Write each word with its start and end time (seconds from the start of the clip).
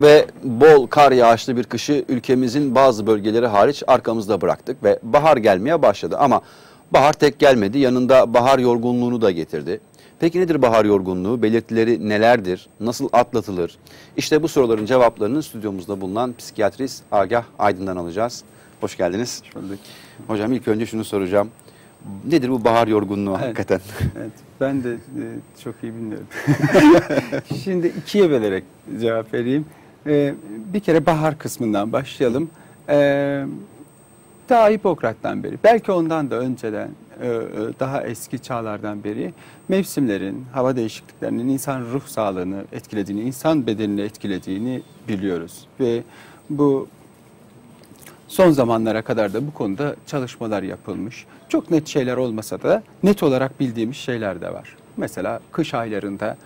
Ve 0.00 0.26
bol 0.44 0.86
kar 0.86 1.12
yağışlı 1.12 1.56
bir 1.56 1.64
kışı 1.64 2.04
ülkemizin 2.08 2.74
bazı 2.74 3.06
bölgeleri 3.06 3.46
hariç 3.46 3.82
arkamızda 3.86 4.40
bıraktık 4.40 4.84
ve 4.84 4.98
bahar 5.02 5.36
gelmeye 5.36 5.82
başladı. 5.82 6.16
Ama 6.18 6.40
bahar 6.92 7.12
tek 7.12 7.38
gelmedi, 7.38 7.78
yanında 7.78 8.34
bahar 8.34 8.58
yorgunluğunu 8.58 9.22
da 9.22 9.30
getirdi. 9.30 9.80
Peki 10.20 10.40
nedir 10.40 10.62
bahar 10.62 10.84
yorgunluğu? 10.84 11.42
Belirtileri 11.42 12.08
nelerdir? 12.08 12.68
Nasıl 12.80 13.08
atlatılır? 13.12 13.78
İşte 14.16 14.42
bu 14.42 14.48
soruların 14.48 14.86
cevaplarını 14.86 15.42
stüdyomuzda 15.42 16.00
bulunan 16.00 16.34
psikiyatrist 16.38 17.02
Agah 17.12 17.44
Aydın'dan 17.58 17.96
alacağız. 17.96 18.44
Hoş 18.80 18.96
geldiniz. 18.96 19.42
Hoş 19.44 19.62
bulduk. 19.62 19.78
Hocam 20.26 20.52
ilk 20.52 20.68
önce 20.68 20.86
şunu 20.86 21.04
soracağım. 21.04 21.50
Nedir 22.28 22.50
bu 22.50 22.64
bahar 22.64 22.86
yorgunluğu 22.88 23.30
Evet. 23.30 23.42
hakikaten? 23.44 23.80
Evet, 24.18 24.32
ben 24.60 24.84
de 24.84 24.92
e, 24.92 25.24
çok 25.64 25.74
iyi 25.82 25.94
bilmiyorum. 25.94 26.26
Şimdi 27.64 27.86
ikiye 27.86 28.30
bölerek 28.30 28.64
cevap 29.00 29.34
vereyim. 29.34 29.64
E, 30.06 30.34
bir 30.74 30.80
kere 30.80 31.06
bahar 31.06 31.38
kısmından 31.38 31.92
başlayalım. 31.92 32.50
E, 32.88 33.44
daha 34.48 34.70
Hipokrat'tan 34.70 35.42
beri, 35.42 35.58
belki 35.64 35.92
ondan 35.92 36.30
da 36.30 36.38
önceden, 36.38 36.88
e, 37.22 37.28
e, 37.28 37.40
daha 37.80 38.02
eski 38.02 38.38
çağlardan 38.38 39.04
beri 39.04 39.32
mevsimlerin, 39.68 40.44
hava 40.52 40.76
değişikliklerinin 40.76 41.48
insan 41.48 41.80
ruh 41.80 42.06
sağlığını 42.06 42.64
etkilediğini, 42.72 43.22
insan 43.22 43.66
bedenini 43.66 44.00
etkilediğini 44.00 44.82
biliyoruz. 45.08 45.66
Ve 45.80 46.02
bu 46.50 46.88
Son 48.30 48.50
zamanlara 48.50 49.02
kadar 49.02 49.32
da 49.32 49.46
bu 49.46 49.54
konuda 49.54 49.96
çalışmalar 50.06 50.62
yapılmış. 50.62 51.26
Çok 51.48 51.70
net 51.70 51.88
şeyler 51.88 52.16
olmasa 52.16 52.62
da 52.62 52.82
net 53.02 53.22
olarak 53.22 53.60
bildiğimiz 53.60 53.96
şeyler 53.96 54.40
de 54.40 54.52
var. 54.52 54.76
Mesela 54.96 55.40
kış 55.52 55.74
aylarında 55.74 56.36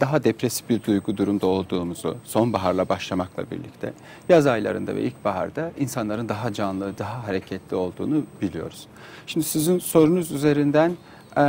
daha 0.00 0.24
depresif 0.24 0.68
bir 0.68 0.82
duygu 0.82 1.16
durumda 1.16 1.46
olduğumuzu 1.46 2.16
sonbaharla 2.24 2.88
başlamakla 2.88 3.50
birlikte 3.50 3.92
yaz 4.28 4.46
aylarında 4.46 4.96
ve 4.96 5.02
ilkbaharda 5.02 5.70
insanların 5.78 6.28
daha 6.28 6.52
canlı, 6.52 6.98
daha 6.98 7.26
hareketli 7.26 7.76
olduğunu 7.76 8.22
biliyoruz. 8.42 8.86
Şimdi 9.26 9.46
sizin 9.46 9.78
sorunuz 9.78 10.32
üzerinden 10.32 10.92
e, 11.36 11.42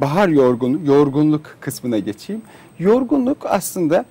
bahar 0.00 0.28
yorgun, 0.28 0.84
yorgunluk 0.84 1.56
kısmına 1.60 1.98
geçeyim. 1.98 2.42
Yorgunluk 2.78 3.46
aslında 3.46 4.04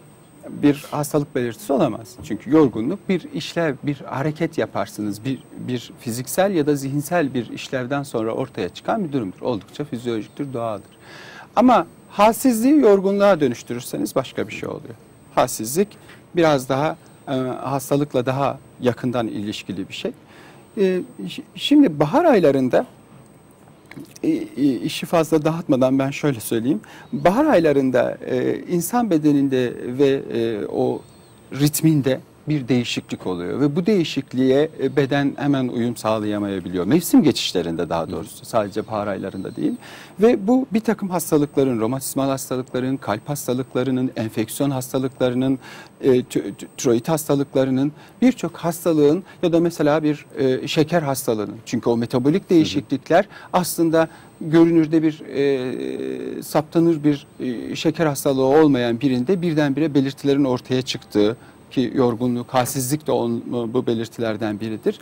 bir 0.50 0.86
hastalık 0.92 1.36
belirtisi 1.36 1.74
olamaz. 1.74 2.16
Çünkü 2.24 2.52
yorgunluk 2.52 3.10
bir 3.10 3.34
işlev, 3.34 3.76
bir 3.84 3.96
hareket 3.96 4.58
yaparsınız. 4.58 5.26
Bir, 5.26 5.44
bir 5.68 5.94
fiziksel 6.00 6.52
ya 6.52 6.66
da 6.66 6.76
zihinsel 6.76 7.34
bir 7.34 7.50
işlevden 7.50 8.04
sonra 8.04 8.32
ortaya 8.32 8.70
çıkan 8.70 9.04
bir 9.04 9.12
durumdur. 9.12 9.42
Oldukça 9.42 9.84
fizyolojiktir, 9.84 10.54
doğaldır. 10.54 10.92
Ama 11.56 11.88
halsizliği 12.10 12.80
yorgunluğa 12.80 13.40
dönüştürürseniz 13.40 14.16
başka 14.16 14.48
bir 14.48 14.54
şey 14.54 14.70
oluyor. 14.70 14.96
Halsizlik 15.36 15.88
biraz 16.36 16.70
daha 16.70 16.98
e, 17.28 17.32
hastalıkla 17.64 18.26
daha 18.26 18.60
yakından 18.82 19.28
ilişkili 19.28 19.90
bir 19.90 19.94
şey. 19.94 20.12
E, 20.78 21.02
şimdi 21.56 22.00
bahar 22.00 22.26
aylarında 22.26 22.86
e, 24.24 24.30
e, 24.30 24.64
işi 24.64 25.06
fazla 25.06 25.46
dağıtmadan 25.46 26.00
ben 26.00 26.12
şöyle 26.12 26.40
söyleyeyim. 26.40 26.82
Bahar 27.14 27.46
aylarında 27.46 28.18
e, 28.26 28.60
insan 28.70 29.10
bedeninde 29.10 29.74
ve 29.86 30.22
e, 30.34 30.66
o 30.66 31.02
ritminde 31.54 32.20
bir 32.48 32.68
değişiklik 32.68 33.28
oluyor 33.28 33.62
ve 33.62 33.76
bu 33.76 33.86
değişikliğe 33.86 34.70
e, 34.82 34.96
beden 34.96 35.34
hemen 35.38 35.68
uyum 35.68 35.98
sağlayamayabiliyor. 35.98 36.86
Mevsim 36.86 37.24
geçişlerinde 37.24 37.90
daha 37.90 38.12
doğrusu 38.12 38.46
sadece 38.46 38.88
bahar 38.88 39.08
aylarında 39.08 39.56
değil. 39.56 39.74
Ve 40.20 40.48
bu 40.48 40.66
bir 40.74 40.80
takım 40.80 41.10
hastalıkların, 41.10 41.80
romatizmal 41.80 42.30
hastalıkların, 42.30 42.98
kalp 42.98 43.30
hastalıklarının, 43.30 44.12
enfeksiyon 44.16 44.72
hastalıklarının, 44.72 45.60
e, 46.02 46.24
tiroid 46.78 47.08
hastalıklarının 47.08 47.92
birçok 48.22 48.58
hastalığın 48.58 49.24
ya 49.44 49.54
da 49.54 49.60
mesela 49.60 50.04
bir 50.04 50.26
e, 50.38 50.68
şeker 50.68 51.02
hastalığının. 51.02 51.58
Çünkü 51.66 51.90
o 51.90 51.98
metabolik 51.98 52.50
değişiklikler 52.50 53.28
aslında 53.54 54.08
görünürde 54.42 55.04
bir 55.04 55.22
e, 55.36 56.44
saptanır 56.44 57.04
bir 57.04 57.28
e, 57.40 57.76
şeker 57.76 58.06
hastalığı 58.06 58.44
olmayan 58.44 59.02
birinde 59.02 59.42
birdenbire 59.42 59.94
belirtilerin 59.94 60.44
ortaya 60.44 60.82
çıktığı 60.82 61.38
ki 61.72 61.92
yorgunluk, 61.96 62.54
halsizlik 62.54 63.08
de 63.08 63.12
on, 63.12 63.44
bu 63.74 63.88
belirtilerden 63.88 64.60
biridir. 64.60 65.00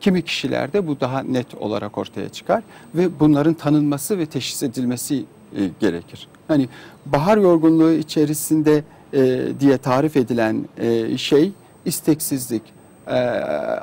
Kimi 0.00 0.22
kişilerde 0.22 0.86
bu 0.86 1.00
daha 1.00 1.22
net 1.22 1.54
olarak 1.54 1.98
ortaya 1.98 2.28
çıkar 2.28 2.62
ve 2.94 3.20
bunların 3.20 3.54
tanınması 3.54 4.18
ve 4.18 4.26
teşhis 4.26 4.62
edilmesi 4.62 5.24
e, 5.56 5.70
gerekir. 5.80 6.28
Hani 6.48 6.68
bahar 7.06 7.38
yorgunluğu 7.38 7.92
içerisinde 7.92 8.84
e, 9.12 9.42
diye 9.60 9.78
tarif 9.78 10.16
edilen 10.16 10.64
e, 10.78 11.18
şey 11.18 11.52
isteksizlik, 11.84 12.62
e, 13.06 13.14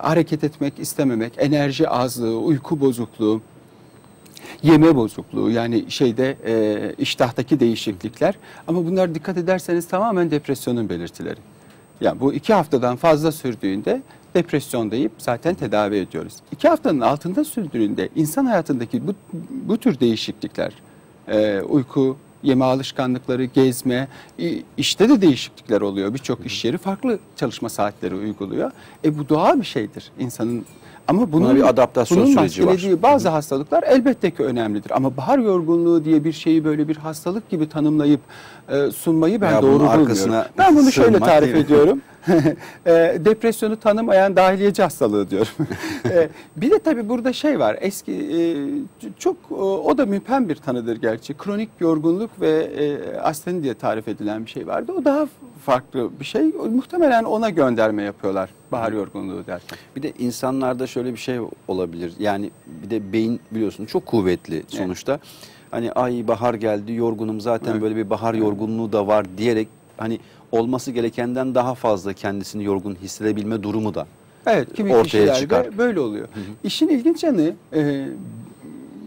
hareket 0.01 0.43
etmek 0.43 0.79
istememek, 0.79 1.33
enerji 1.37 1.89
azlığı, 1.89 2.37
uyku 2.37 2.79
bozukluğu, 2.79 3.41
yeme 4.63 4.95
bozukluğu 4.95 5.51
yani 5.51 5.85
şeyde 5.91 6.37
e, 6.45 6.93
iştahtaki 6.97 7.59
değişiklikler 7.59 8.35
ama 8.67 8.85
bunlar 8.85 9.15
dikkat 9.15 9.37
ederseniz 9.37 9.87
tamamen 9.87 10.31
depresyonun 10.31 10.89
belirtileri. 10.89 11.39
Yani 12.01 12.19
bu 12.19 12.33
iki 12.33 12.53
haftadan 12.53 12.95
fazla 12.95 13.31
sürdüğünde 13.31 14.01
depresyon 14.35 14.91
deyip 14.91 15.11
zaten 15.17 15.55
tedavi 15.55 15.95
ediyoruz. 15.95 16.33
İki 16.51 16.67
haftanın 16.69 17.01
altında 17.01 17.43
sürdüğünde 17.43 18.09
insan 18.15 18.45
hayatındaki 18.45 19.07
bu, 19.07 19.13
bu 19.51 19.77
tür 19.77 19.99
değişiklikler, 19.99 20.73
e, 21.27 21.61
uyku, 21.61 22.17
yeme 22.43 22.65
alışkanlıkları, 22.65 23.45
gezme, 23.45 24.07
işte 24.77 25.09
de 25.09 25.21
değişiklikler 25.21 25.81
oluyor. 25.81 26.13
Birçok 26.13 26.45
iş 26.45 26.65
yeri 26.65 26.77
farklı 26.77 27.19
çalışma 27.35 27.69
saatleri 27.69 28.15
uyguluyor. 28.15 28.71
E 29.05 29.17
bu 29.17 29.29
doğal 29.29 29.59
bir 29.59 29.65
şeydir 29.65 30.11
insanın 30.19 30.65
ama 31.07 31.31
bunun 31.31 31.55
bir 31.55 31.69
adaptasyon 31.69 32.19
bunun 32.19 32.47
süreci 32.47 32.67
var. 32.67 33.01
bazı 33.01 33.29
hastalıklar 33.29 33.83
elbette 33.83 34.31
ki 34.31 34.43
önemlidir. 34.43 34.91
Ama 34.95 35.17
bahar 35.17 35.39
yorgunluğu 35.39 36.05
diye 36.05 36.23
bir 36.23 36.31
şeyi 36.31 36.65
böyle 36.65 36.87
bir 36.87 36.95
hastalık 36.95 37.49
gibi 37.49 37.69
tanımlayıp 37.69 38.19
e, 38.69 38.91
sunmayı 38.91 39.41
ben 39.41 39.51
Veya 39.51 39.61
doğru 39.61 39.79
bulmuyorum. 39.79 40.45
Ben 40.57 40.75
bunu 40.75 40.91
şöyle 40.91 41.19
tarif 41.19 41.55
ediyorum. 41.55 42.01
e, 42.85 42.91
depresyonu 43.25 43.79
tanımayan 43.79 44.35
dahiliyeci 44.35 44.81
hastalığı 44.81 45.29
diyorum. 45.29 45.51
E, 46.05 46.29
bir 46.55 46.71
de 46.71 46.79
tabii 46.79 47.09
burada 47.09 47.33
şey 47.33 47.59
var. 47.59 47.77
Eski 47.81 48.11
e, 48.11 48.39
çok 49.19 49.35
e, 49.51 49.53
o 49.53 49.97
da 49.97 50.05
müphem 50.05 50.49
bir 50.49 50.55
tanıdır 50.55 50.95
gerçi. 51.01 51.33
Kronik 51.33 51.69
yorgunluk 51.79 52.41
ve 52.41 52.49
e, 52.49 53.17
asteni 53.17 53.63
diye 53.63 53.73
tarif 53.73 54.07
edilen 54.07 54.45
bir 54.45 54.49
şey 54.49 54.67
vardı. 54.67 54.93
O 54.97 55.05
daha 55.05 55.27
farklı 55.65 56.09
bir 56.19 56.25
şey. 56.25 56.43
Muhtemelen 56.43 57.23
ona 57.23 57.49
gönderme 57.49 58.03
yapıyorlar 58.03 58.49
bahar 58.71 58.91
yorgunluğu 58.91 59.47
derken. 59.47 59.77
Bir 59.95 60.03
de 60.03 60.13
insanlarda 60.19 60.87
şöyle 60.87 61.13
bir 61.13 61.19
şey 61.19 61.39
olabilir. 61.67 62.13
Yani 62.19 62.51
bir 62.83 62.89
de 62.89 63.13
beyin 63.13 63.39
biliyorsun 63.51 63.85
çok 63.85 64.05
kuvvetli 64.05 64.63
sonuçta. 64.67 65.19
Hani 65.71 65.91
ay 65.91 66.27
bahar 66.27 66.53
geldi 66.53 66.93
yorgunum 66.93 67.41
zaten 67.41 67.71
Evet. 67.71 67.81
böyle 67.81 67.95
bir 67.95 68.09
bahar 68.09 68.33
yorgunluğu 68.33 68.91
da 68.91 69.07
var 69.07 69.25
diyerek 69.37 69.67
hani 69.97 70.19
olması 70.51 70.91
gerekenden 70.91 71.55
daha 71.55 71.75
fazla 71.75 72.13
kendisini 72.13 72.63
yorgun 72.63 72.95
hissedebilme 73.01 73.63
durumu 73.63 73.95
da. 73.95 74.07
Evet, 74.45 74.73
kimi 74.73 74.89
ortaya 74.95 75.03
kişilerde 75.03 75.39
çıkar. 75.39 75.77
böyle 75.77 75.99
oluyor. 75.99 76.27
İşin 76.63 76.87
ilginç 76.87 77.23
yanı 77.23 77.53
e, 77.73 78.07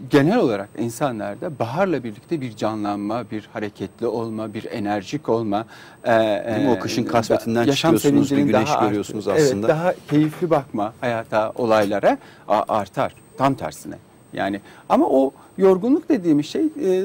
genel 0.09 0.37
olarak 0.37 0.69
insanlarda 0.77 1.59
baharla 1.59 2.03
birlikte 2.03 2.41
bir 2.41 2.55
canlanma, 2.55 3.23
bir 3.31 3.49
hareketli 3.53 4.07
olma, 4.07 4.53
bir 4.53 4.65
enerjik 4.71 5.29
olma. 5.29 5.65
e, 6.03 6.09
Değil 6.55 6.65
mi? 6.65 6.71
O 6.71 6.75
e, 6.75 6.79
kışın 6.79 7.03
kasvetinden 7.03 7.63
yaşam 7.65 7.95
çıkıyorsunuz, 7.95 8.31
bir 8.31 8.37
güneş 8.37 8.67
daha 8.69 8.85
görüyorsunuz 8.87 9.27
arttı- 9.27 9.41
aslında. 9.43 9.67
Evet, 9.67 9.75
daha 9.77 9.93
keyifli 10.09 10.49
bakma 10.49 10.93
hayata, 11.01 11.51
olaylara 11.55 12.17
artar. 12.47 13.13
Tam 13.37 13.55
tersine. 13.55 13.95
Yani 14.33 14.61
ama 14.89 15.05
o 15.09 15.31
yorgunluk 15.57 16.09
dediğimiz 16.09 16.45
şey 16.45 16.61
e, 16.81 17.03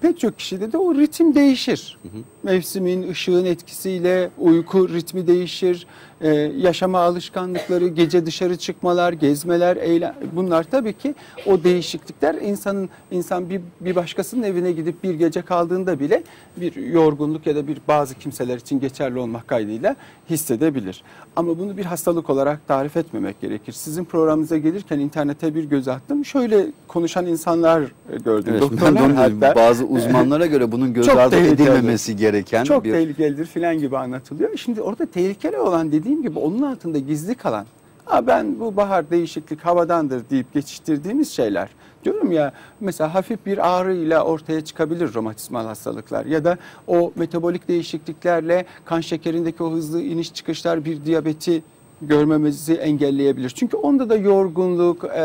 pek 0.00 0.20
çok 0.20 0.38
kişide 0.38 0.72
de 0.72 0.78
o 0.78 0.94
ritim 0.94 1.34
değişir. 1.34 1.98
Mevsimin, 2.42 3.10
ışığın 3.10 3.44
etkisiyle 3.44 4.30
uyku 4.38 4.88
ritmi 4.88 5.26
değişir. 5.26 5.86
E, 6.20 6.28
yaşama 6.56 6.98
alışkanlıkları, 6.98 7.88
gece 7.88 8.26
dışarı 8.26 8.56
çıkmalar, 8.56 9.12
gezmeler, 9.12 9.76
eylem 9.76 10.14
bunlar 10.32 10.64
tabii 10.64 10.92
ki 10.92 11.14
o 11.46 11.64
değişiklikler 11.64 12.34
insanın 12.34 12.88
insan 13.10 13.50
bir, 13.50 13.60
bir 13.80 13.96
başkasının 13.96 14.42
evine 14.42 14.72
gidip 14.72 15.04
bir 15.04 15.14
gece 15.14 15.42
kaldığında 15.42 16.00
bile 16.00 16.22
bir 16.56 16.76
yorgunluk 16.76 17.46
ya 17.46 17.56
da 17.56 17.68
bir 17.68 17.78
bazı 17.88 18.14
kimseler 18.14 18.56
için 18.56 18.80
geçerli 18.80 19.18
olmak 19.18 19.48
kaydıyla 19.48 19.96
hissedebilir. 20.30 21.02
Ama 21.36 21.58
bunu 21.58 21.76
bir 21.76 21.84
hastalık 21.84 22.30
olarak 22.30 22.68
tarif 22.68 22.96
etmemek 22.96 23.40
gerekir. 23.40 23.72
Sizin 23.72 24.04
programınıza 24.04 24.58
gelirken 24.58 24.98
internete 24.98 25.54
bir 25.54 25.64
göz 25.64 25.88
attım. 25.88 26.24
Şöyle 26.24 26.66
konuşan 26.88 27.26
insanlar 27.26 27.82
gördüm. 28.24 28.52
Evet, 28.52 28.62
Doktorlar 28.62 29.12
hatta. 29.12 29.54
Bazı 29.54 29.84
uzmanlara 29.84 30.46
göre 30.46 30.72
bunun 30.72 30.94
göz 30.94 31.08
ardı 31.08 31.36
edilmemesi 31.36 32.16
gereken 32.40 32.64
çok 32.64 32.84
bir 32.84 32.92
tehlikelidir 32.92 33.46
filan 33.46 33.78
gibi 33.78 33.98
anlatılıyor. 33.98 34.56
Şimdi 34.56 34.82
orada 34.82 35.06
tehlikeli 35.06 35.58
olan 35.58 35.92
dediğim 35.92 36.22
gibi 36.22 36.38
onun 36.38 36.62
altında 36.62 36.98
gizli 36.98 37.34
kalan 37.34 37.66
Ha 38.08 38.26
ben 38.26 38.60
bu 38.60 38.76
bahar 38.76 39.10
değişiklik 39.10 39.60
havadandır 39.60 40.30
deyip 40.30 40.54
geçiştirdiğimiz 40.54 41.32
şeyler. 41.32 41.68
Diyorum 42.04 42.32
ya 42.32 42.52
mesela 42.80 43.14
hafif 43.14 43.46
bir 43.46 43.78
ağrıyla 43.78 44.24
ortaya 44.24 44.64
çıkabilir 44.64 45.14
romatizmal 45.14 45.64
hastalıklar 45.64 46.26
ya 46.26 46.44
da 46.44 46.58
o 46.86 47.12
metabolik 47.16 47.68
değişikliklerle 47.68 48.64
kan 48.84 49.00
şekerindeki 49.00 49.62
o 49.62 49.72
hızlı 49.72 50.02
iniş 50.02 50.34
çıkışlar 50.34 50.84
bir 50.84 51.04
diyabeti 51.04 51.62
görmemizi 52.02 52.74
engelleyebilir. 52.74 53.50
Çünkü 53.50 53.76
onda 53.76 54.08
da 54.08 54.16
yorgunluk, 54.16 55.04
e, 55.04 55.20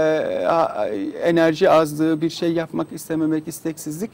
enerji 1.23 1.69
azlığı, 1.69 2.21
bir 2.21 2.29
şey 2.29 2.53
yapmak 2.53 2.91
istememek, 2.91 3.47
isteksizlik 3.47 4.11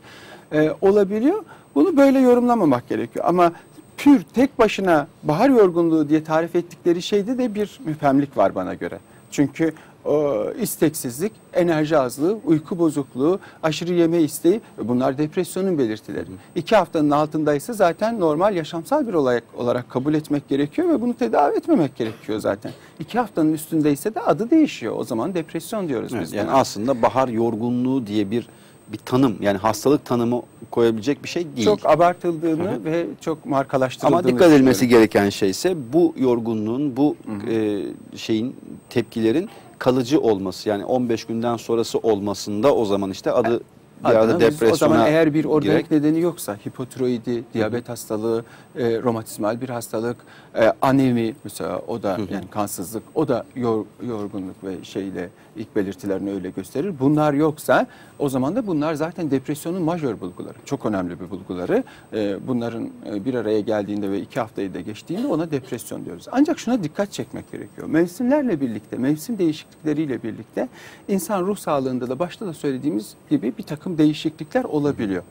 e, 0.53 0.71
olabiliyor. 0.81 1.43
Bunu 1.75 1.97
böyle 1.97 2.19
yorumlamamak 2.19 2.89
gerekiyor. 2.89 3.25
Ama 3.27 3.51
pür 3.97 4.21
tek 4.21 4.59
başına 4.59 5.07
bahar 5.23 5.49
yorgunluğu 5.49 6.09
diye 6.09 6.23
tarif 6.23 6.55
ettikleri 6.55 7.01
şeyde 7.01 7.37
de 7.37 7.55
bir 7.55 7.79
müphemlik 7.85 8.37
var 8.37 8.55
bana 8.55 8.73
göre. 8.73 8.99
Çünkü 9.31 9.73
o 10.05 10.45
isteksizlik, 10.61 11.31
enerji 11.53 11.97
azlığı, 11.97 12.37
uyku 12.45 12.79
bozukluğu, 12.79 13.39
aşırı 13.63 13.93
yeme 13.93 14.21
isteği 14.21 14.61
bunlar 14.83 15.17
depresyonun 15.17 15.77
belirtileri. 15.77 16.25
İki 16.55 16.75
haftanın 16.75 17.09
altındaysa 17.11 17.73
zaten 17.73 18.19
normal 18.19 18.55
yaşamsal 18.55 19.07
bir 19.07 19.13
olay 19.13 19.41
olarak 19.57 19.89
kabul 19.89 20.13
etmek 20.13 20.49
gerekiyor 20.49 20.89
ve 20.89 21.01
bunu 21.01 21.13
tedavi 21.13 21.57
etmemek 21.57 21.95
gerekiyor 21.95 22.39
zaten. 22.39 22.71
İki 22.99 23.19
haftanın 23.19 23.53
üstündeyse 23.53 24.15
de 24.15 24.21
adı 24.21 24.49
değişiyor. 24.51 24.95
O 24.97 25.03
zaman 25.03 25.33
depresyon 25.33 25.87
diyoruz 25.87 26.13
Evet, 26.13 26.23
biz. 26.23 26.33
yani 26.33 26.47
buna. 26.47 26.57
aslında 26.57 27.01
bahar 27.01 27.27
yorgunluğu 27.27 28.07
diye 28.07 28.31
bir 28.31 28.49
bir 28.91 28.97
tanım 28.97 29.37
yani 29.41 29.57
hastalık 29.57 30.05
tanımı 30.05 30.41
koyabilecek 30.71 31.23
bir 31.23 31.29
şey 31.29 31.47
değil. 31.55 31.65
çok 31.65 31.85
abartıldığını 31.85 32.85
ve 32.85 33.05
çok 33.21 33.45
markalaştırıldığını 33.45 34.19
Ama 34.19 34.27
dikkat 34.27 34.51
edilmesi 34.51 34.87
gereken 34.87 35.29
şey 35.29 35.49
ise 35.49 35.75
bu 35.93 36.13
yorgunluğun, 36.17 36.97
bu 36.97 37.15
e, 37.49 37.81
şeyin, 38.15 38.55
tepkilerin 38.89 39.49
kalıcı 39.79 40.21
olması. 40.21 40.69
Yani 40.69 40.85
15 40.85 41.25
günden 41.25 41.57
sonrası 41.57 41.97
olmasında 41.97 42.75
o 42.75 42.85
zaman 42.85 43.11
işte 43.11 43.31
adı 43.31 43.61
arada 44.03 44.33
biz 44.33 44.41
depresyona 44.41 44.73
O 44.73 44.75
zaman 44.77 45.07
eğer 45.07 45.33
bir 45.33 45.45
organik 45.45 45.65
girerek- 45.89 45.91
nedeni 45.91 46.19
yoksa 46.21 46.55
hipotiroidi, 46.65 47.43
diyabet 47.53 47.89
hastalığı, 47.89 48.43
e, 48.75 49.01
romatizmal 49.01 49.61
bir 49.61 49.69
hastalık, 49.69 50.17
e, 50.55 50.73
anemi 50.81 51.35
mesela 51.43 51.81
o 51.87 52.03
da 52.03 52.17
yani 52.31 52.47
kansızlık 52.51 53.03
o 53.15 53.27
da 53.27 53.45
yor- 53.55 53.85
yorgunluk 54.07 54.63
ve 54.63 54.83
şeyle 54.83 55.29
ilk 55.55 55.75
belirtilerini 55.75 56.31
öyle 56.31 56.49
gösterir. 56.49 56.93
Bunlar 56.99 57.33
yoksa 57.33 57.85
o 58.19 58.29
zaman 58.29 58.55
da 58.55 58.67
bunlar 58.67 58.93
zaten 58.93 59.31
depresyonun 59.31 59.81
majör 59.81 60.19
bulguları. 60.21 60.55
Çok 60.65 60.85
önemli 60.85 61.19
bir 61.19 61.29
bulguları. 61.29 61.83
E, 62.13 62.37
bunların 62.47 62.89
e, 63.13 63.25
bir 63.25 63.33
araya 63.33 63.59
geldiğinde 63.59 64.11
ve 64.11 64.21
iki 64.21 64.39
haftayı 64.39 64.73
da 64.73 64.79
geçtiğinde 64.81 65.27
ona 65.27 65.51
depresyon 65.51 66.05
diyoruz. 66.05 66.25
Ancak 66.31 66.59
şuna 66.59 66.83
dikkat 66.83 67.11
çekmek 67.11 67.51
gerekiyor. 67.51 67.87
Mevsimlerle 67.87 68.61
birlikte, 68.61 68.97
mevsim 68.97 69.37
değişiklikleriyle 69.37 70.23
birlikte 70.23 70.67
insan 71.07 71.41
ruh 71.45 71.57
sağlığında 71.57 72.09
da 72.09 72.19
başta 72.19 72.45
da 72.47 72.53
söylediğimiz 72.53 73.13
gibi 73.29 73.53
bir 73.57 73.63
takım 73.63 73.88
değişiklikler 73.97 74.63
olabiliyor. 74.63 75.23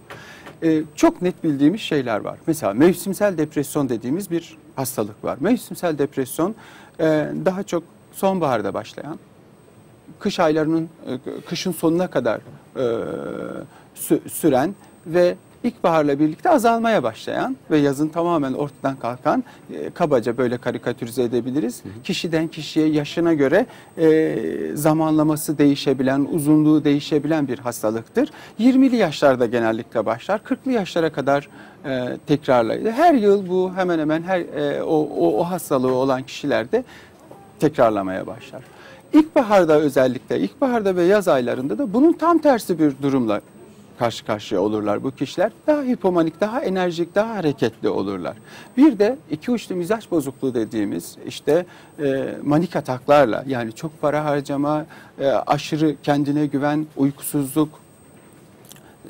Ee, 0.62 0.82
çok 0.96 1.22
net 1.22 1.44
bildiğimiz 1.44 1.80
şeyler 1.80 2.20
var. 2.20 2.38
Mesela 2.46 2.74
mevsimsel 2.74 3.38
depresyon 3.38 3.88
dediğimiz 3.88 4.30
bir 4.30 4.56
hastalık 4.76 5.24
var. 5.24 5.38
Mevsimsel 5.40 5.98
depresyon 5.98 6.54
e, 7.00 7.04
daha 7.44 7.62
çok 7.62 7.82
sonbaharda 8.12 8.74
başlayan, 8.74 9.18
kış 10.18 10.40
aylarının 10.40 10.88
e, 11.06 11.40
kışın 11.46 11.72
sonuna 11.72 12.10
kadar 12.10 12.40
e, 12.76 12.80
sü- 13.96 14.28
süren 14.28 14.74
ve 15.06 15.36
ilkbaharla 15.64 16.18
birlikte 16.18 16.50
azalmaya 16.50 17.02
başlayan 17.02 17.56
ve 17.70 17.78
yazın 17.78 18.08
tamamen 18.08 18.52
ortadan 18.52 18.96
kalkan 18.96 19.44
e, 19.74 19.90
kabaca 19.90 20.36
böyle 20.36 20.58
karikatürize 20.58 21.22
edebiliriz. 21.22 21.82
Kişiden 22.04 22.48
kişiye 22.48 22.88
yaşına 22.88 23.34
göre 23.34 23.66
e, 23.98 24.38
zamanlaması 24.74 25.58
değişebilen, 25.58 26.28
uzunluğu 26.32 26.84
değişebilen 26.84 27.48
bir 27.48 27.58
hastalıktır. 27.58 28.30
20'li 28.60 28.96
yaşlarda 28.96 29.46
genellikle 29.46 30.06
başlar. 30.06 30.38
40'lı 30.38 30.72
yaşlara 30.72 31.12
kadar 31.12 31.48
e, 31.84 32.16
tekrarlaydı. 32.26 32.90
Her 32.90 33.14
yıl 33.14 33.48
bu 33.48 33.72
hemen 33.76 33.98
hemen 33.98 34.22
her 34.22 34.40
e, 34.40 34.82
o, 34.82 35.08
o, 35.18 35.40
o 35.40 35.44
hastalığı 35.44 35.94
olan 35.94 36.22
kişilerde 36.22 36.84
tekrarlamaya 37.60 38.26
başlar. 38.26 38.62
İlkbaharda 39.12 39.80
özellikle, 39.80 40.38
ilkbaharda 40.38 40.96
ve 40.96 41.04
yaz 41.04 41.28
aylarında 41.28 41.78
da 41.78 41.94
bunun 41.94 42.12
tam 42.12 42.38
tersi 42.38 42.78
bir 42.78 42.92
durumla 43.02 43.40
karşı 43.98 44.26
karşıya 44.26 44.60
olurlar 44.60 45.04
bu 45.04 45.10
kişiler. 45.10 45.52
Daha 45.66 45.82
hipomanik, 45.82 46.40
daha 46.40 46.60
enerjik, 46.60 47.14
daha 47.14 47.34
hareketli 47.34 47.88
olurlar. 47.88 48.36
Bir 48.76 48.98
de 48.98 49.16
iki 49.30 49.50
uçlu 49.50 49.74
mizaç 49.76 50.10
bozukluğu 50.10 50.54
dediğimiz 50.54 51.16
işte 51.26 51.66
e, 52.02 52.34
manik 52.44 52.76
ataklarla 52.76 53.44
yani 53.46 53.72
çok 53.72 54.00
para 54.00 54.24
harcama, 54.24 54.86
e, 55.20 55.26
aşırı 55.28 55.96
kendine 56.02 56.46
güven, 56.46 56.86
uykusuzluk, 56.96 57.68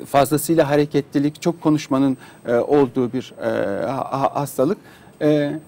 fazlasıyla 0.06 0.70
hareketlilik, 0.70 1.42
çok 1.42 1.60
konuşmanın 1.60 2.16
e, 2.46 2.54
olduğu 2.54 3.12
bir 3.12 3.34
e, 3.42 3.86
ha- 3.86 4.34
hastalık. 4.34 4.78
E, 5.22 5.58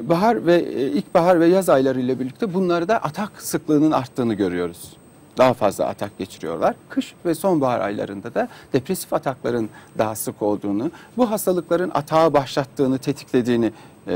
bahar 0.00 0.46
ve 0.46 0.54
e, 0.56 0.82
ilkbahar 0.86 1.40
ve 1.40 1.46
yaz 1.46 1.68
ayları 1.68 2.00
ile 2.00 2.20
birlikte 2.20 2.54
bunlarda 2.54 2.96
atak 2.98 3.42
sıklığının 3.42 3.90
arttığını 3.90 4.34
görüyoruz. 4.34 4.92
Daha 5.38 5.54
fazla 5.54 5.86
atak 5.86 6.18
geçiriyorlar. 6.18 6.74
Kış 6.88 7.14
ve 7.24 7.34
sonbahar 7.34 7.80
aylarında 7.80 8.34
da 8.34 8.48
depresif 8.72 9.12
atakların 9.12 9.68
daha 9.98 10.14
sık 10.14 10.42
olduğunu, 10.42 10.90
bu 11.16 11.30
hastalıkların 11.30 11.90
atağı 11.94 12.32
başlattığını, 12.32 12.98
tetiklediğini 12.98 13.72
e, 14.06 14.14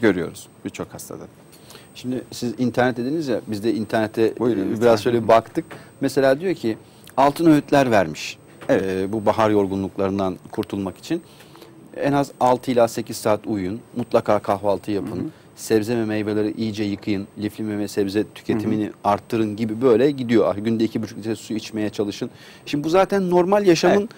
görüyoruz 0.00 0.48
birçok 0.64 0.94
hastada. 0.94 1.24
Şimdi 1.94 2.24
siz 2.32 2.54
internet 2.60 2.96
dediniz 2.96 3.28
ya 3.28 3.40
biz 3.46 3.64
de 3.64 3.74
internete 3.74 4.38
Buyurun, 4.38 4.60
e, 4.60 4.64
lütfen. 4.64 4.82
biraz 4.82 5.02
şöyle 5.02 5.22
bir 5.22 5.28
baktık. 5.28 5.64
Mesela 6.00 6.40
diyor 6.40 6.54
ki 6.54 6.78
altın 7.16 7.46
öğütler 7.46 7.90
vermiş. 7.90 8.38
Evet. 8.68 8.82
e, 8.84 9.12
bu 9.12 9.26
bahar 9.26 9.50
yorgunluklarından 9.50 10.38
kurtulmak 10.50 10.98
için. 10.98 11.22
En 11.96 12.12
az 12.12 12.32
6 12.40 12.70
ila 12.70 12.88
8 12.88 13.16
saat 13.16 13.46
uyuyun. 13.46 13.80
Mutlaka 13.96 14.38
kahvaltı 14.38 14.90
yapın. 14.90 15.32
Sebze 15.56 15.96
ve 15.96 16.04
meyveleri 16.04 16.52
iyice 16.56 16.84
yıkayın. 16.84 17.26
Lifli 17.38 17.64
meyve 17.64 17.88
sebze 17.88 18.24
tüketimini 18.34 18.90
arttırın 19.04 19.56
gibi 19.56 19.80
böyle 19.82 20.10
gidiyor. 20.10 20.46
Ah, 20.54 20.64
Günde 20.64 20.84
2,5 20.84 21.16
litre 21.16 21.34
su 21.36 21.54
içmeye 21.54 21.90
çalışın. 21.90 22.30
Şimdi 22.66 22.84
bu 22.84 22.88
zaten 22.88 23.30
normal 23.30 23.66
yaşamın 23.66 23.96
Evet. 24.00 24.10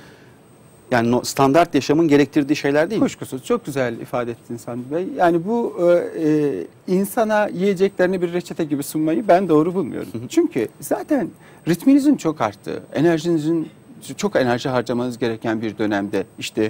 yani 0.91 1.11
no- 1.11 1.25
standart 1.25 1.75
yaşamın 1.75 2.09
gerektirdiği 2.09 2.57
şeyler 2.57 2.91
değil 2.91 3.01
mi? 3.01 3.05
Kuşkusuz 3.05 3.45
çok 3.45 3.65
güzel 3.67 4.01
ifade 4.01 4.31
ettin 4.31 4.57
Sami 4.57 4.83
Bey. 4.91 5.07
Yani 5.17 5.45
bu 5.47 5.77
e, 5.81 6.29
e, 6.29 6.67
insana 6.97 7.47
yiyeceklerini 7.49 8.23
bir 8.23 8.33
reçete 8.33 8.65
gibi 8.65 8.83
sunmayı 8.83 9.29
ben 9.29 9.49
doğru 9.49 9.75
bulmuyorum. 9.75 10.09
Çünkü 10.29 10.69
zaten 10.81 11.29
ritminizin 11.69 12.17
çok 12.17 12.41
arttığı, 12.41 12.83
enerjinizin 12.95 13.69
çok 14.17 14.37
enerji 14.37 14.69
harcamanız 14.69 15.19
gereken 15.19 15.63
bir 15.63 15.79
dönemde 15.79 16.25
işte 16.39 16.65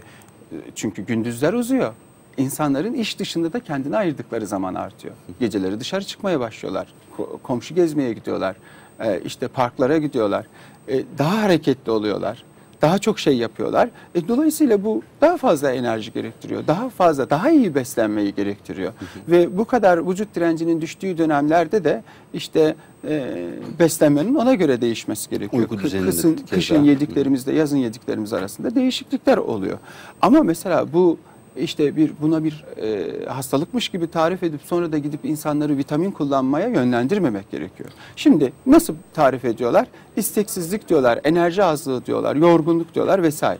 e, 0.53 0.57
çünkü 0.75 1.03
gündüzler 1.03 1.53
uzuyor. 1.53 1.93
İnsanların 2.37 2.95
iş 2.95 3.19
dışında 3.19 3.53
da 3.53 3.61
kendine 3.61 3.97
ayırdıkları 3.97 4.47
zaman 4.47 4.75
artıyor. 4.75 5.15
Geceleri 5.41 5.81
dışarı 5.81 6.05
çıkmaya 6.05 6.41
başlıyorlar. 6.41 6.87
Ko- 7.19 7.39
komşu 7.43 7.75
gezmeye 7.75 8.13
gidiyorlar. 8.13 8.57
E, 9.01 9.21
işte 9.25 9.49
parklara 9.49 9.99
gidiyorlar. 9.99 10.47
E, 10.89 11.05
daha 11.19 11.43
hareketli 11.43 11.93
oluyorlar 11.93 12.45
daha 12.83 12.99
çok 12.99 13.19
şey 13.19 13.37
yapıyorlar. 13.37 13.89
E, 14.15 14.29
dolayısıyla 14.29 14.85
bu 14.85 15.03
daha 15.21 15.37
fazla 15.37 15.73
enerji 15.73 16.13
gerektiriyor. 16.13 16.67
Daha 16.67 16.89
fazla, 16.89 17.31
daha 17.31 17.51
iyi 17.51 17.75
beslenmeyi 17.75 18.35
gerektiriyor. 18.35 18.93
Ve 19.29 19.59
bu 19.59 19.65
kadar 19.65 20.09
vücut 20.11 20.35
direncinin 20.35 20.81
düştüğü 20.81 21.19
dönemlerde 21.19 21.85
de 21.85 22.03
işte 22.35 22.75
e, 23.09 23.47
beslenmenin 23.79 24.35
ona 24.35 24.55
göre 24.55 24.81
değişmesi 24.81 25.31
gerekiyor. 25.31 25.63
Uyku 25.63 25.75
Kı- 25.75 25.83
düzeninde 25.83 26.45
kışın, 26.51 26.85
yediklerimizle 26.85 27.53
yazın 27.53 27.77
yediklerimiz 27.77 28.33
arasında 28.33 28.75
değişiklikler 28.75 29.37
oluyor. 29.37 29.79
Ama 30.23 30.43
mesela 30.43 30.93
bu 30.93 31.19
işte 31.59 31.97
bir 31.97 32.13
buna 32.23 32.45
bir 32.45 32.65
e, 32.83 33.25
hastalıkmış 33.27 33.89
gibi 33.89 34.07
tarif 34.11 34.43
edip 34.43 34.61
sonra 34.65 34.93
da 34.93 34.99
gidip 34.99 35.25
insanları 35.25 35.77
vitamin 35.79 36.11
kullanmaya 36.11 36.69
yönlendirmemek 36.69 37.51
gerekiyor. 37.51 37.91
Şimdi 38.17 38.53
nasıl 38.67 38.95
tarif 39.15 39.45
ediyorlar? 39.45 39.87
İsteksizlik 40.17 40.89
diyorlar, 40.89 41.21
enerji 41.25 41.65
azlığı 41.65 42.07
diyorlar, 42.07 42.37
yorgunluk 42.37 42.95
diyorlar 42.95 43.23
vesaire. 43.23 43.59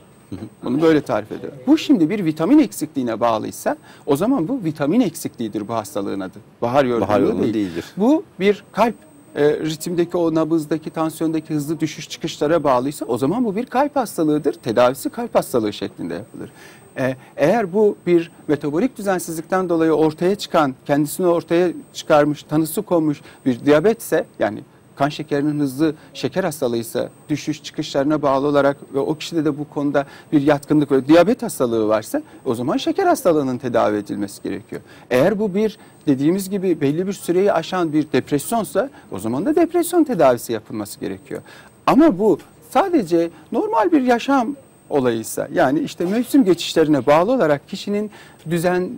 Bunu 0.63 0.81
böyle 0.81 1.01
tarif 1.01 1.31
ediyorlar. 1.31 1.61
Bu 1.67 1.77
şimdi 1.77 2.09
bir 2.09 2.25
vitamin 2.25 2.59
eksikliğine 2.59 3.19
bağlıysa 3.19 3.77
o 4.05 4.15
zaman 4.15 4.47
bu 4.47 4.63
vitamin 4.63 5.01
eksikliğidir 5.01 5.67
bu 5.67 5.73
hastalığın 5.73 6.19
adı. 6.19 6.37
Bahar 6.61 6.85
yorgunluğu, 6.85 7.07
Bahar 7.09 7.41
değil. 7.43 7.53
değildir. 7.53 7.85
Bu 7.97 8.23
bir 8.39 8.63
kalp 8.71 8.95
e, 9.37 9.59
ritimdeki 9.59 10.17
o 10.17 10.35
nabızdaki, 10.35 10.89
tansiyondaki 10.89 11.53
hızlı 11.53 11.79
düşüş 11.79 12.09
çıkışlara 12.09 12.63
bağlıysa 12.63 13.05
o 13.05 13.17
zaman 13.17 13.45
bu 13.45 13.55
bir 13.55 13.65
kalp 13.65 13.95
hastalığıdır. 13.95 14.53
Tedavisi 14.53 15.09
kalp 15.09 15.35
hastalığı 15.35 15.73
şeklinde 15.73 16.13
yapılır. 16.13 16.51
E, 16.99 17.15
eğer 17.37 17.73
bu 17.73 17.95
bir 18.07 18.31
metabolik 18.47 18.97
düzensizlikten 18.97 19.69
dolayı 19.69 19.91
ortaya 19.91 20.35
çıkan, 20.35 20.75
kendisini 20.85 21.27
ortaya 21.27 21.69
çıkarmış, 21.93 22.43
tanısı 22.43 22.81
konmuş 22.81 23.21
bir 23.45 23.65
diyabetse 23.65 24.25
yani 24.39 24.59
kan 24.97 25.09
şekerinin 25.09 25.59
hızlı 25.59 25.95
şeker 26.13 26.43
hastalığıysa 26.43 27.09
düşüş 27.29 27.63
çıkışlarına 27.63 28.21
bağlı 28.21 28.47
olarak 28.47 28.77
ve 28.93 28.99
o 28.99 29.15
kişide 29.15 29.45
de 29.45 29.57
bu 29.57 29.69
konuda 29.69 30.05
bir 30.31 30.41
yatkınlık 30.41 30.91
ve 30.91 31.07
diyabet 31.07 31.43
hastalığı 31.43 31.87
varsa 31.87 32.21
o 32.45 32.55
zaman 32.55 32.77
şeker 32.77 33.05
hastalığının 33.07 33.57
tedavi 33.57 33.97
edilmesi 33.97 34.43
gerekiyor. 34.43 34.81
Eğer 35.09 35.39
bu 35.39 35.55
bir 35.55 35.77
dediğimiz 36.07 36.49
gibi 36.49 36.81
belli 36.81 37.07
bir 37.07 37.13
süreyi 37.13 37.53
aşan 37.53 37.93
bir 37.93 38.11
depresyonsa 38.11 38.89
o 39.11 39.19
zaman 39.19 39.45
da 39.45 39.55
depresyon 39.55 40.03
tedavisi 40.03 40.53
yapılması 40.53 40.99
gerekiyor. 40.99 41.41
Ama 41.87 42.19
bu 42.19 42.39
sadece 42.69 43.29
normal 43.51 43.91
bir 43.91 44.01
yaşam 44.01 44.55
olayıysa 44.89 45.47
yani 45.53 45.79
işte 45.79 46.05
mevsim 46.05 46.45
geçişlerine 46.45 47.05
bağlı 47.05 47.31
olarak 47.31 47.69
kişinin 47.69 48.11
düzenli 48.49 48.91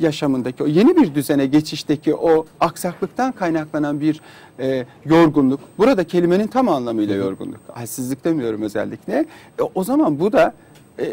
yaşamındaki 0.00 0.62
o 0.62 0.66
yeni 0.66 0.96
bir 0.96 1.14
düzene 1.14 1.46
geçişteki 1.46 2.14
o 2.14 2.46
aksaklıktan 2.60 3.32
kaynaklanan 3.32 4.00
bir 4.00 4.20
e, 4.58 4.84
yorgunluk. 5.04 5.60
Burada 5.78 6.04
kelimenin 6.04 6.46
tam 6.46 6.68
anlamıyla 6.68 7.14
yorgunluk. 7.14 7.60
Halsizlik 7.72 8.24
demiyorum 8.24 8.62
özellikle. 8.62 9.14
E, 9.58 9.62
o 9.74 9.84
zaman 9.84 10.20
bu 10.20 10.32
da 10.32 10.54
e, 10.98 11.06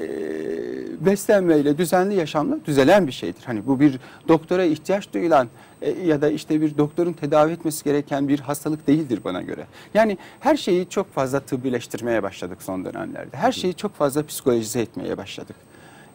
beslenmeyle, 0.99 1.77
düzenli 1.77 2.15
yaşamla 2.15 2.57
düzelen 2.65 3.07
bir 3.07 3.11
şeydir. 3.11 3.41
Hani 3.45 3.67
bu 3.67 3.79
bir 3.79 3.99
doktora 4.27 4.63
ihtiyaç 4.63 5.13
duyulan 5.13 5.47
e, 5.81 5.89
ya 5.89 6.21
da 6.21 6.29
işte 6.29 6.61
bir 6.61 6.77
doktorun 6.77 7.13
tedavi 7.13 7.51
etmesi 7.51 7.83
gereken 7.83 8.27
bir 8.27 8.39
hastalık 8.39 8.87
değildir 8.87 9.19
bana 9.23 9.41
göre. 9.41 9.65
Yani 9.93 10.17
her 10.39 10.57
şeyi 10.57 10.89
çok 10.89 11.13
fazla 11.13 11.39
tıbbileştirmeye 11.39 12.23
başladık 12.23 12.57
son 12.61 12.85
dönemlerde. 12.85 13.37
Her 13.37 13.51
şeyi 13.51 13.73
çok 13.73 13.95
fazla 13.95 14.25
psikolojize 14.25 14.81
etmeye 14.81 15.17
başladık. 15.17 15.55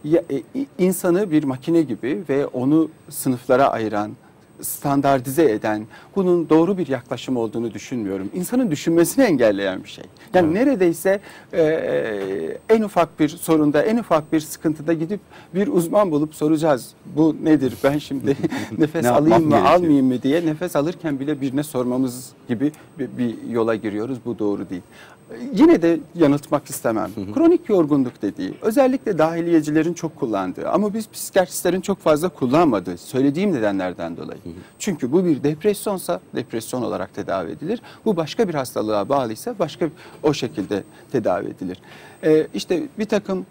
E, 0.04 0.42
insanı 0.78 1.30
bir 1.30 1.44
makine 1.44 1.82
gibi 1.82 2.22
ve 2.28 2.46
onu 2.46 2.90
sınıflara 3.10 3.68
ayıran, 3.70 4.10
standartize 4.60 5.50
eden, 5.50 5.86
bunun 6.16 6.48
doğru 6.48 6.78
bir 6.78 6.88
yaklaşım 6.88 7.36
olduğunu 7.36 7.74
düşünmüyorum. 7.74 8.30
İnsanın 8.34 8.70
düşünmesini 8.70 9.24
engelleyen 9.24 9.84
bir 9.84 9.88
şey. 9.88 10.04
Yani 10.34 10.46
evet. 10.46 10.66
neredeyse 10.66 11.20
e, 11.52 12.58
en 12.68 12.82
ufak 12.82 13.20
bir 13.20 13.28
sorunda, 13.28 13.82
en 13.82 13.96
ufak 13.96 14.32
bir 14.32 14.40
sıkıntıda 14.40 14.92
gidip 14.92 15.20
bir 15.54 15.68
uzman 15.68 16.10
bulup 16.10 16.34
soracağız. 16.34 16.90
Bu 17.16 17.36
nedir? 17.42 17.74
Ben 17.84 17.98
şimdi 17.98 18.36
nefes 18.78 19.04
ne 19.04 19.10
alayım 19.10 19.44
mı, 19.44 19.50
gerekiyor? 19.50 19.74
almayayım 19.74 20.06
mı 20.06 20.22
diye 20.22 20.46
nefes 20.46 20.76
alırken 20.76 21.20
bile 21.20 21.40
birine 21.40 21.62
sormamız 21.62 22.32
gibi 22.48 22.72
bir, 22.98 23.08
bir 23.18 23.50
yola 23.50 23.74
giriyoruz. 23.74 24.18
Bu 24.24 24.38
doğru 24.38 24.70
değil 24.70 24.82
yine 25.52 25.82
de 25.82 26.00
yanıltmak 26.14 26.70
istemem. 26.70 27.10
Hı 27.14 27.20
hı. 27.20 27.34
Kronik 27.34 27.68
yorgunluk 27.68 28.22
dediği 28.22 28.54
özellikle 28.62 29.18
dahiliyecilerin 29.18 29.94
çok 29.94 30.16
kullandığı 30.16 30.68
ama 30.68 30.94
biz 30.94 31.08
psikiyatristlerin 31.10 31.80
çok 31.80 31.98
fazla 31.98 32.28
kullanmadığı 32.28 32.96
söylediğim 32.98 33.52
nedenlerden 33.52 34.16
dolayı. 34.16 34.40
Hı 34.44 34.48
hı. 34.48 34.52
Çünkü 34.78 35.12
bu 35.12 35.24
bir 35.24 35.42
depresyonsa 35.42 36.20
depresyon 36.34 36.82
olarak 36.82 37.14
tedavi 37.14 37.50
edilir. 37.50 37.82
Bu 38.04 38.16
başka 38.16 38.48
bir 38.48 38.54
hastalığa 38.54 39.08
bağlıysa 39.08 39.58
başka 39.58 39.88
o 40.22 40.32
şekilde 40.34 40.84
tedavi 41.12 41.46
edilir. 41.46 41.78
Ee, 42.24 42.46
işte 42.54 42.82
bir 42.98 43.04
takım 43.04 43.46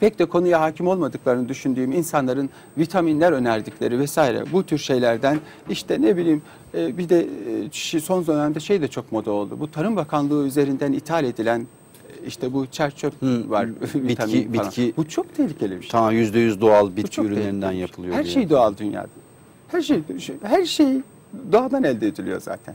pek 0.00 0.18
de 0.18 0.24
konuya 0.24 0.60
hakim 0.60 0.86
olmadıklarını 0.86 1.48
düşündüğüm 1.48 1.92
insanların 1.92 2.50
vitaminler 2.78 3.32
önerdikleri 3.32 3.98
vesaire 3.98 4.44
bu 4.52 4.66
tür 4.66 4.78
şeylerden 4.78 5.40
işte 5.70 6.02
ne 6.02 6.16
bileyim 6.16 6.42
e, 6.74 6.98
bir 6.98 7.08
de 7.08 7.26
e, 7.94 8.00
son 8.00 8.26
dönemde 8.26 8.60
şey 8.60 8.82
de 8.82 8.88
çok 8.88 9.12
moda 9.12 9.30
oldu. 9.30 9.56
Bu 9.60 9.70
Tarım 9.70 9.96
Bakanlığı 9.96 10.46
üzerinden 10.46 10.92
ithal 10.92 11.24
edilen 11.24 11.60
e, 11.60 12.26
işte 12.26 12.52
bu 12.52 12.66
çerçöp 12.66 13.14
var. 13.22 13.68
bitki, 13.94 14.52
bitki. 14.52 14.94
Bu 14.96 15.08
çok 15.08 15.34
tehlikeli 15.34 15.76
bir 15.76 15.82
şey. 15.82 15.90
Tamam 15.90 16.12
yüzde 16.12 16.38
yüz 16.38 16.60
doğal 16.60 16.96
bitki 16.96 17.20
ürünlerinden 17.20 17.70
şey. 17.70 17.80
yapılıyor. 17.80 18.14
Her 18.14 18.24
diye. 18.24 18.34
şey 18.34 18.50
doğal 18.50 18.76
dünyada. 18.76 19.08
Her 19.68 19.82
şey 19.82 20.02
her 20.42 20.64
şey 20.64 20.88
doğadan 21.52 21.84
elde 21.84 22.06
ediliyor 22.06 22.40
zaten. 22.40 22.74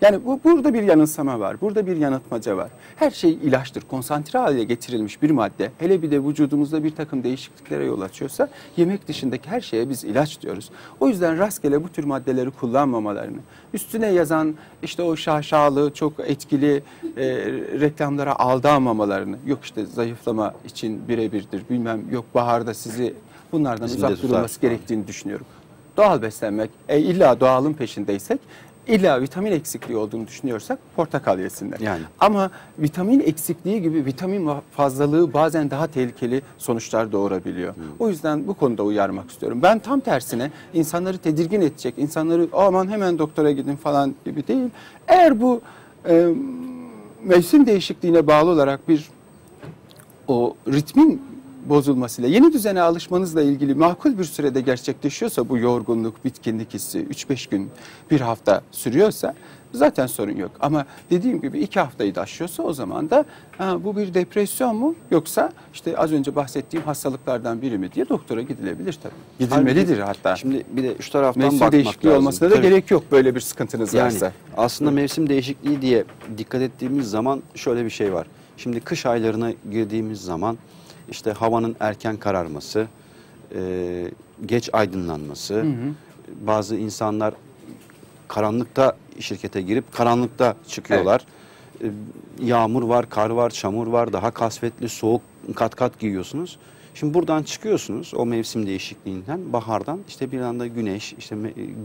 Yani 0.00 0.24
bu, 0.26 0.40
burada 0.44 0.74
bir 0.74 0.82
yanılsama 0.82 1.40
var, 1.40 1.60
burada 1.60 1.86
bir 1.86 1.96
yanıltmaca 1.96 2.56
var. 2.56 2.70
Her 2.96 3.10
şey 3.10 3.32
ilaçtır, 3.32 3.80
konsantre 3.80 4.38
hale 4.38 4.64
getirilmiş 4.64 5.22
bir 5.22 5.30
madde. 5.30 5.70
Hele 5.78 6.02
bir 6.02 6.10
de 6.10 6.24
vücudumuzda 6.24 6.84
bir 6.84 6.94
takım 6.94 7.24
değişikliklere 7.24 7.84
yol 7.84 8.00
açıyorsa 8.00 8.48
yemek 8.76 9.08
dışındaki 9.08 9.50
her 9.50 9.60
şeye 9.60 9.88
biz 9.88 10.04
ilaç 10.04 10.40
diyoruz. 10.40 10.70
O 11.00 11.08
yüzden 11.08 11.38
rastgele 11.38 11.84
bu 11.84 11.88
tür 11.88 12.04
maddeleri 12.04 12.50
kullanmamalarını, 12.50 13.38
üstüne 13.74 14.06
yazan 14.06 14.54
işte 14.82 15.02
o 15.02 15.16
şaşalı, 15.16 15.94
çok 15.94 16.12
etkili 16.20 16.82
e, 17.16 17.26
reklamlara 17.80 18.38
aldanmamalarını, 18.38 19.36
yok 19.46 19.58
işte 19.64 19.86
zayıflama 19.86 20.54
için 20.64 21.08
birebirdir, 21.08 21.62
bilmem 21.70 22.02
yok 22.12 22.24
baharda 22.34 22.74
sizi 22.74 23.14
bunlardan 23.52 23.86
Bizim 23.86 23.98
uzak 23.98 24.22
durulması 24.22 24.60
gerektiğini 24.60 25.06
düşünüyorum 25.06 25.46
doğal 25.98 26.22
beslenmek, 26.22 26.70
e, 26.88 27.00
illa 27.00 27.40
doğalın 27.40 27.72
peşindeysek 27.72 28.40
İlla 28.88 29.20
vitamin 29.22 29.52
eksikliği 29.52 29.98
olduğunu 29.98 30.26
düşünüyorsak 30.26 30.78
portakal 30.96 31.38
yesinler. 31.40 31.80
Yani. 31.80 32.02
Ama 32.20 32.50
vitamin 32.78 33.20
eksikliği 33.20 33.82
gibi 33.82 34.04
vitamin 34.04 34.50
fazlalığı 34.70 35.32
bazen 35.32 35.70
daha 35.70 35.86
tehlikeli 35.86 36.42
sonuçlar 36.58 37.12
doğurabiliyor. 37.12 37.76
Hmm. 37.76 37.82
O 37.98 38.08
yüzden 38.08 38.46
bu 38.46 38.54
konuda 38.54 38.82
uyarmak 38.82 39.30
istiyorum. 39.30 39.60
Ben 39.62 39.78
tam 39.78 40.00
tersine 40.00 40.50
insanları 40.74 41.18
tedirgin 41.18 41.60
edecek, 41.60 41.94
insanları 41.96 42.48
aman 42.52 42.88
hemen 42.88 43.18
doktora 43.18 43.52
gidin 43.52 43.76
falan 43.76 44.14
gibi 44.24 44.48
değil. 44.48 44.70
Eğer 45.08 45.40
bu 45.40 45.60
e, 46.08 46.28
mevsim 47.24 47.66
değişikliğine 47.66 48.26
bağlı 48.26 48.50
olarak 48.50 48.88
bir 48.88 49.08
o 50.28 50.54
ritmin 50.68 51.22
bozulmasıyla, 51.68 52.30
yeni 52.30 52.52
düzene 52.52 52.82
alışmanızla 52.82 53.42
ilgili 53.42 53.74
makul 53.74 54.18
bir 54.18 54.24
sürede 54.24 54.60
gerçekleşiyorsa 54.60 55.48
bu 55.48 55.58
yorgunluk, 55.58 56.24
bitkinlik 56.24 56.74
hissi 56.74 56.98
3-5 56.98 57.50
gün, 57.50 57.70
bir 58.10 58.20
hafta 58.20 58.62
sürüyorsa 58.70 59.34
zaten 59.72 60.06
sorun 60.06 60.36
yok. 60.36 60.50
Ama 60.60 60.86
dediğim 61.10 61.40
gibi 61.40 61.58
iki 61.58 61.80
haftayı 61.80 62.14
da 62.14 62.20
aşıyorsa 62.20 62.62
o 62.62 62.72
zaman 62.72 63.10
da 63.10 63.24
ha, 63.58 63.84
bu 63.84 63.96
bir 63.96 64.14
depresyon 64.14 64.76
mu 64.76 64.94
yoksa 65.10 65.52
işte 65.74 65.96
az 65.96 66.12
önce 66.12 66.36
bahsettiğim 66.36 66.86
hastalıklardan 66.86 67.62
biri 67.62 67.78
mi 67.78 67.92
diye 67.92 68.08
doktora 68.08 68.42
gidilebilir 68.42 68.98
tabii. 69.02 69.46
Gidilmelidir 69.46 69.98
hatta. 69.98 70.36
Şimdi 70.36 70.64
bir 70.70 70.82
de 70.82 70.94
şu 71.00 71.12
taraftan 71.12 71.42
mevsim 71.42 71.60
bakmak 71.60 71.72
değişikliği 71.72 72.08
lazım. 72.08 72.18
olmasına 72.18 72.50
da 72.50 72.54
tabii. 72.54 72.68
gerek 72.68 72.90
yok 72.90 73.02
böyle 73.12 73.34
bir 73.34 73.40
sıkıntınız 73.40 73.94
yani, 73.94 74.04
varsa. 74.04 74.32
Aslında 74.56 74.90
mevsim 74.90 75.28
değişikliği 75.28 75.82
diye 75.82 76.04
dikkat 76.38 76.62
ettiğimiz 76.62 77.10
zaman 77.10 77.42
şöyle 77.54 77.84
bir 77.84 77.90
şey 77.90 78.12
var. 78.12 78.26
Şimdi 78.56 78.80
kış 78.80 79.06
aylarına 79.06 79.52
girdiğimiz 79.70 80.20
zaman 80.20 80.58
işte 81.10 81.32
havanın 81.32 81.76
erken 81.80 82.16
kararması, 82.16 82.86
e, 83.54 84.10
geç 84.46 84.70
aydınlanması, 84.72 85.54
hı 85.54 85.60
hı. 85.60 85.94
bazı 86.46 86.76
insanlar 86.76 87.34
karanlıkta 88.28 88.96
şirkete 89.20 89.62
girip 89.62 89.92
karanlıkta 89.92 90.54
çıkıyorlar. 90.68 91.24
Evet. 91.80 91.92
E, 92.40 92.44
yağmur 92.44 92.82
var, 92.82 93.10
kar 93.10 93.30
var, 93.30 93.50
çamur 93.50 93.86
var, 93.86 94.12
daha 94.12 94.30
kasvetli, 94.30 94.88
soğuk 94.88 95.22
kat 95.54 95.74
kat 95.74 95.98
giyiyorsunuz. 95.98 96.58
Şimdi 96.94 97.14
buradan 97.14 97.42
çıkıyorsunuz 97.42 98.12
o 98.14 98.26
mevsim 98.26 98.66
değişikliğinden, 98.66 99.52
bahardan 99.52 100.00
işte 100.08 100.32
bir 100.32 100.40
anda 100.40 100.66
güneş, 100.66 101.12
işte 101.12 101.36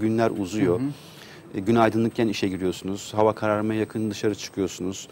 günler 0.02 0.32
uzuyor. 0.32 0.80
Hı 0.80 0.84
hı. 0.84 0.90
E, 1.56 1.60
gün 1.60 1.76
aydınlıkken 1.76 2.28
işe 2.28 2.48
giriyorsunuz, 2.48 3.14
hava 3.14 3.34
kararmaya 3.34 3.80
yakın 3.80 4.12
dışarı 4.12 4.36
çıkıyorsunuz. 4.36 5.08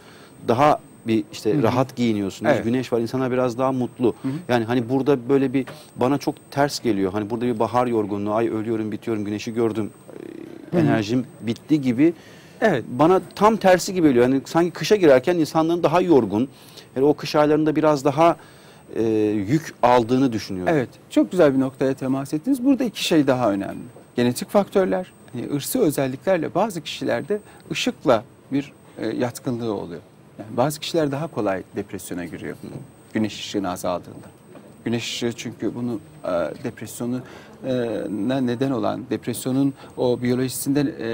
Daha 0.47 0.79
bir 1.07 1.23
işte 1.31 1.53
Hı-hı. 1.53 1.63
rahat 1.63 1.95
giyiniyorsunuz. 1.95 2.51
Evet. 2.55 2.63
Güneş 2.63 2.93
var. 2.93 2.99
insanlar 2.99 3.31
biraz 3.31 3.57
daha 3.57 3.71
mutlu. 3.71 4.15
Hı-hı. 4.21 4.31
Yani 4.47 4.65
hani 4.65 4.89
burada 4.89 5.29
böyle 5.29 5.53
bir 5.53 5.65
bana 5.95 6.17
çok 6.17 6.35
ters 6.51 6.79
geliyor. 6.79 7.11
Hani 7.11 7.29
burada 7.29 7.45
bir 7.45 7.59
bahar 7.59 7.87
yorgunluğu. 7.87 8.33
Ay 8.33 8.49
ölüyorum, 8.49 8.91
bitiyorum. 8.91 9.25
Güneşi 9.25 9.53
gördüm. 9.53 9.89
Hı-hı. 10.71 10.81
Enerjim 10.81 11.25
bitti 11.41 11.81
gibi. 11.81 12.13
Evet. 12.61 12.83
Bana 12.87 13.21
tam 13.35 13.57
tersi 13.57 13.93
gibi 13.93 14.07
geliyor. 14.07 14.25
Yani 14.25 14.41
sanki 14.45 14.71
kışa 14.71 14.95
girerken 14.95 15.35
insanların 15.35 15.83
daha 15.83 16.01
yorgun. 16.01 16.49
Yani 16.95 17.05
o 17.05 17.13
kış 17.13 17.35
aylarında 17.35 17.75
biraz 17.75 18.05
daha 18.05 18.35
e, 18.95 19.03
yük 19.47 19.73
aldığını 19.83 20.33
düşünüyorum. 20.33 20.73
Evet. 20.75 20.89
Çok 21.09 21.31
güzel 21.31 21.55
bir 21.55 21.59
noktaya 21.59 21.93
temas 21.93 22.33
ettiniz. 22.33 22.65
Burada 22.65 22.83
iki 22.83 23.03
şey 23.03 23.27
daha 23.27 23.51
önemli. 23.51 23.79
Genetik 24.15 24.49
faktörler, 24.49 25.11
yani 25.35 25.55
ırsı 25.55 25.79
özelliklerle 25.79 26.55
bazı 26.55 26.81
kişilerde 26.81 27.39
ışıkla 27.71 28.23
bir 28.51 28.73
e, 28.97 29.07
yatkınlığı 29.07 29.73
oluyor. 29.73 30.01
Yani 30.39 30.57
bazı 30.57 30.79
kişiler 30.79 31.11
daha 31.11 31.27
kolay 31.27 31.63
depresyona 31.75 32.25
giriyor 32.25 32.55
güneş 33.13 33.39
ışığını 33.39 33.69
azaldığında. 33.69 34.27
Güneş 34.85 35.03
ışığı 35.03 35.33
çünkü 35.33 35.75
bunu 35.75 35.99
e, 36.23 36.29
depresyonu 36.63 37.19
e, 37.65 37.73
neden 38.41 38.71
olan, 38.71 39.03
depresyonun 39.09 39.73
o 39.97 40.21
biyolojisinde 40.21 40.79
e, 40.79 41.09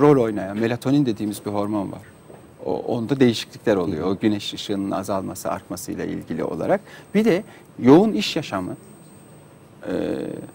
rol 0.00 0.22
oynayan 0.22 0.58
melatonin 0.58 1.06
dediğimiz 1.06 1.46
bir 1.46 1.50
hormon 1.50 1.92
var. 1.92 2.02
O, 2.64 2.78
onda 2.78 3.20
değişiklikler 3.20 3.76
oluyor. 3.76 4.06
O 4.06 4.18
güneş 4.18 4.54
ışığının 4.54 4.90
azalması, 4.90 5.50
artmasıyla 5.50 6.04
ilgili 6.04 6.44
olarak. 6.44 6.80
Bir 7.14 7.24
de 7.24 7.44
yoğun 7.78 8.12
iş 8.12 8.36
yaşamı, 8.36 8.76
e, 9.88 9.92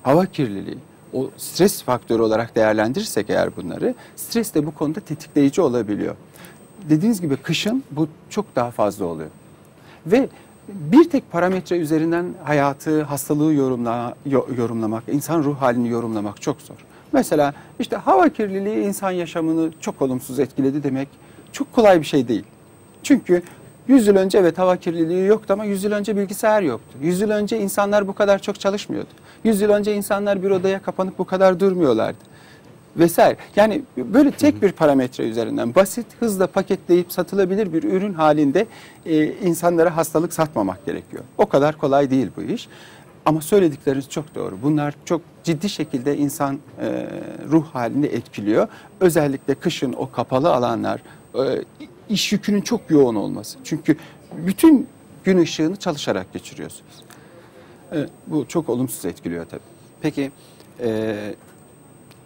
hava 0.03 0.25
kirliliği, 0.25 0.77
o 1.13 1.29
stres 1.37 1.83
faktörü 1.83 2.21
olarak 2.21 2.55
değerlendirirsek 2.55 3.29
eğer 3.29 3.55
bunları, 3.55 3.95
stres 4.15 4.53
de 4.53 4.65
bu 4.65 4.73
konuda 4.73 4.99
tetikleyici 4.99 5.61
olabiliyor 5.61 6.15
dediğiniz 6.89 7.21
gibi 7.21 7.37
kışın 7.37 7.83
bu 7.91 8.07
çok 8.29 8.55
daha 8.55 8.71
fazla 8.71 9.05
oluyor. 9.05 9.29
Ve 10.05 10.29
bir 10.67 11.09
tek 11.09 11.31
parametre 11.31 11.77
üzerinden 11.77 12.25
hayatı, 12.43 13.03
hastalığı 13.03 13.53
yorumla, 13.53 14.15
yo- 14.25 14.47
yorumlamak, 14.57 15.03
insan 15.11 15.43
ruh 15.43 15.55
halini 15.61 15.89
yorumlamak 15.89 16.41
çok 16.41 16.61
zor. 16.61 16.75
Mesela 17.13 17.53
işte 17.79 17.95
hava 17.95 18.29
kirliliği 18.29 18.85
insan 18.85 19.11
yaşamını 19.11 19.69
çok 19.81 20.01
olumsuz 20.01 20.39
etkiledi 20.39 20.83
demek 20.83 21.07
çok 21.51 21.73
kolay 21.73 21.99
bir 21.99 22.05
şey 22.05 22.27
değil. 22.27 22.43
Çünkü 23.03 23.41
100 23.87 24.07
yıl 24.07 24.15
önce 24.15 24.37
evet 24.37 24.57
hava 24.57 24.77
kirliliği 24.77 25.25
yoktu 25.27 25.53
ama 25.53 25.65
100 25.65 25.83
yıl 25.83 25.91
önce 25.91 26.17
bilgisayar 26.17 26.61
yoktu. 26.61 26.97
100 27.01 27.21
yıl 27.21 27.29
önce 27.29 27.59
insanlar 27.59 28.07
bu 28.07 28.13
kadar 28.13 28.39
çok 28.39 28.59
çalışmıyordu. 28.59 29.09
100 29.43 29.61
yıl 29.61 29.69
önce 29.69 29.95
insanlar 29.95 30.43
bir 30.43 30.51
odaya 30.51 30.81
kapanıp 30.81 31.19
bu 31.19 31.25
kadar 31.25 31.59
durmuyorlardı 31.59 32.28
vesaire. 32.99 33.37
Yani 33.55 33.81
böyle 33.97 34.31
tek 34.31 34.61
bir 34.61 34.71
parametre 34.71 35.23
üzerinden 35.23 35.75
basit, 35.75 36.05
hızla 36.19 36.47
paketleyip 36.47 37.11
satılabilir 37.11 37.73
bir 37.73 37.83
ürün 37.83 38.13
halinde 38.13 38.65
e, 39.05 39.25
insanlara 39.25 39.97
hastalık 39.97 40.33
satmamak 40.33 40.85
gerekiyor. 40.85 41.23
O 41.37 41.45
kadar 41.45 41.77
kolay 41.77 42.09
değil 42.09 42.27
bu 42.37 42.41
iş. 42.41 42.67
Ama 43.25 43.41
söyledikleriniz 43.41 44.09
çok 44.09 44.35
doğru. 44.35 44.57
Bunlar 44.63 44.95
çok 45.05 45.21
ciddi 45.43 45.69
şekilde 45.69 46.17
insan 46.17 46.59
e, 46.81 47.07
ruh 47.51 47.65
halini 47.73 48.05
etkiliyor. 48.05 48.67
Özellikle 48.99 49.55
kışın 49.55 49.93
o 49.93 50.11
kapalı 50.11 50.53
alanlar, 50.53 51.01
e, 51.35 51.63
iş 52.09 52.31
yükünün 52.31 52.61
çok 52.61 52.81
yoğun 52.89 53.15
olması. 53.15 53.57
Çünkü 53.63 53.97
bütün 54.37 54.87
gün 55.23 55.37
ışığını 55.37 55.75
çalışarak 55.75 56.33
geçiriyorsunuz. 56.33 57.03
E, 57.91 57.97
bu 58.27 58.45
çok 58.47 58.69
olumsuz 58.69 59.05
etkiliyor 59.05 59.45
tabii. 59.45 59.61
Peki 60.01 60.31
e, 60.79 61.15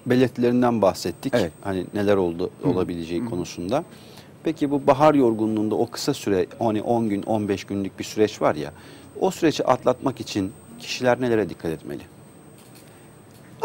belirtilerinden 0.05 0.81
bahsettik. 0.81 1.33
Evet. 1.35 1.51
Hani 1.61 1.85
neler 1.93 2.17
oldu 2.17 2.49
olabileceği 2.63 3.25
konusunda. 3.25 3.83
Peki 4.43 4.71
bu 4.71 4.87
bahar 4.87 5.13
yorgunluğunda 5.13 5.75
o 5.75 5.89
kısa 5.89 6.13
süre 6.13 6.45
hani 6.59 6.81
10 6.81 7.09
gün 7.09 7.23
15 7.23 7.63
günlük 7.63 7.99
bir 7.99 8.03
süreç 8.03 8.41
var 8.41 8.55
ya. 8.55 8.71
O 9.19 9.31
süreci 9.31 9.65
atlatmak 9.65 10.21
için 10.21 10.51
kişiler 10.79 11.21
nelere 11.21 11.49
dikkat 11.49 11.71
etmeli? 11.71 12.01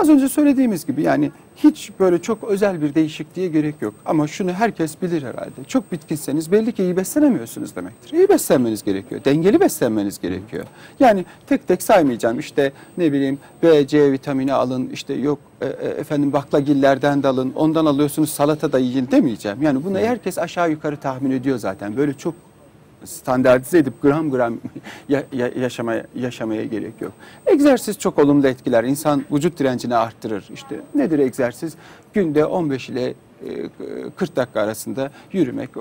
Az 0.00 0.08
önce 0.08 0.28
söylediğimiz 0.28 0.86
gibi 0.86 1.02
yani 1.02 1.30
hiç 1.56 1.90
böyle 2.00 2.22
çok 2.22 2.44
özel 2.44 2.82
bir 2.82 2.94
değişikliğe 2.94 3.48
gerek 3.48 3.74
yok. 3.80 3.94
Ama 4.06 4.26
şunu 4.26 4.52
herkes 4.52 5.02
bilir 5.02 5.22
herhalde. 5.22 5.64
Çok 5.66 5.92
bitkinseniz 5.92 6.52
belli 6.52 6.72
ki 6.72 6.82
iyi 6.82 6.96
beslenemiyorsunuz 6.96 7.76
demektir. 7.76 8.12
İyi 8.18 8.28
beslenmeniz 8.28 8.84
gerekiyor. 8.84 9.24
Dengeli 9.24 9.60
beslenmeniz 9.60 10.20
gerekiyor. 10.20 10.64
Yani 11.00 11.24
tek 11.46 11.68
tek 11.68 11.82
saymayacağım. 11.82 12.38
İşte 12.38 12.72
ne 12.98 13.12
bileyim 13.12 13.38
B, 13.62 13.86
C 13.86 14.12
vitamini 14.12 14.52
alın. 14.52 14.90
işte 14.92 15.14
yok 15.14 15.38
e, 15.60 15.66
e, 15.66 15.88
efendim 15.88 16.32
baklagillerden 16.32 17.22
de 17.22 17.28
alın. 17.28 17.52
Ondan 17.56 17.86
alıyorsunuz 17.86 18.30
salata 18.30 18.72
da 18.72 18.78
yiyin 18.78 19.08
demeyeceğim. 19.10 19.62
Yani 19.62 19.84
bunu 19.84 19.98
herkes 19.98 20.38
aşağı 20.38 20.70
yukarı 20.70 20.96
tahmin 20.96 21.30
ediyor 21.30 21.58
zaten. 21.58 21.96
Böyle 21.96 22.14
çok 22.14 22.34
standartize 23.04 23.78
edip 23.78 24.02
gram 24.02 24.30
gram 24.30 24.54
ya- 25.08 25.24
ya- 25.32 25.50
yaşamaya 25.60 26.06
yaşamaya 26.14 26.64
gerek 26.64 26.92
yok. 27.00 27.12
Egzersiz 27.46 27.98
çok 27.98 28.18
olumlu 28.18 28.46
etkiler. 28.48 28.84
İnsan 28.84 29.24
vücut 29.32 29.58
direncini 29.58 29.96
arttırır. 29.96 30.44
İşte 30.54 30.76
nedir 30.94 31.18
egzersiz? 31.18 31.74
Günde 32.12 32.44
15 32.46 32.88
ile 32.88 33.04
e, 33.08 33.14
40 34.16 34.36
dakika 34.36 34.60
arasında 34.60 35.10
yürümek 35.32 35.70
e, 35.76 35.80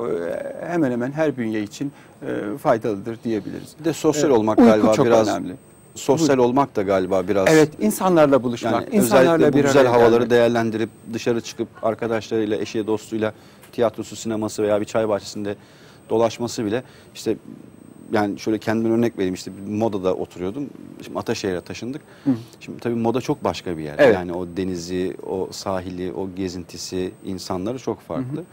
hemen 0.68 0.92
hemen 0.92 1.12
her 1.12 1.38
bünye 1.38 1.62
için 1.64 1.92
e, 2.22 2.58
faydalıdır 2.58 3.18
diyebiliriz. 3.24 3.76
Bir 3.80 3.86
de 3.86 3.94
sosyal 3.94 4.26
Evet, 4.30 4.38
olmak 4.38 4.58
uyku 4.60 4.70
galiba 4.72 4.94
çok 4.94 5.06
biraz 5.06 5.28
önemli. 5.28 5.54
sosyal 5.96 6.38
olmak 6.38 6.76
da 6.76 6.82
galiba 6.82 7.28
biraz 7.28 7.48
Evet, 7.50 7.70
insanlarla 7.80 8.44
buluşmak, 8.44 8.74
yani 8.74 8.96
insanlarla 8.96 9.34
özellikle 9.34 9.54
bu 9.54 9.58
bir 9.58 9.64
güzel 9.64 9.88
havaları 9.88 10.12
gelmek. 10.12 10.30
değerlendirip 10.30 10.90
dışarı 11.14 11.42
çıkıp 11.42 11.68
arkadaşlarıyla, 11.84 12.58
eşiyle, 12.58 12.88
dostuyla 12.88 13.34
tiyatrosu, 13.72 14.16
sineması 14.16 14.64
veya 14.64 14.82
bir 14.82 14.86
çay 14.86 15.10
bahçesinde 15.10 15.56
dolaşması 16.10 16.66
bile 16.66 16.84
işte 17.16 17.38
yani 18.12 18.40
şöyle 18.40 18.58
kendime 18.58 18.94
örnek 18.94 19.18
vereyim 19.18 19.34
işte 19.34 19.52
modada 19.70 20.14
oturuyordum. 20.14 20.70
Şimdi 21.02 21.20
Ataşehir'e 21.20 21.62
taşındık. 21.62 22.02
Şimdi 22.60 22.80
tabii 22.80 22.96
moda 22.96 23.22
çok 23.22 23.44
başka 23.44 23.78
bir 23.78 23.84
yer. 23.84 23.96
Evet. 23.98 24.16
Yani 24.16 24.34
o 24.34 24.48
denizi, 24.58 25.18
o 25.28 25.50
sahili, 25.52 26.14
o 26.14 26.30
gezintisi, 26.36 27.12
insanları 27.26 27.80
çok 27.80 28.02
farklı. 28.02 28.44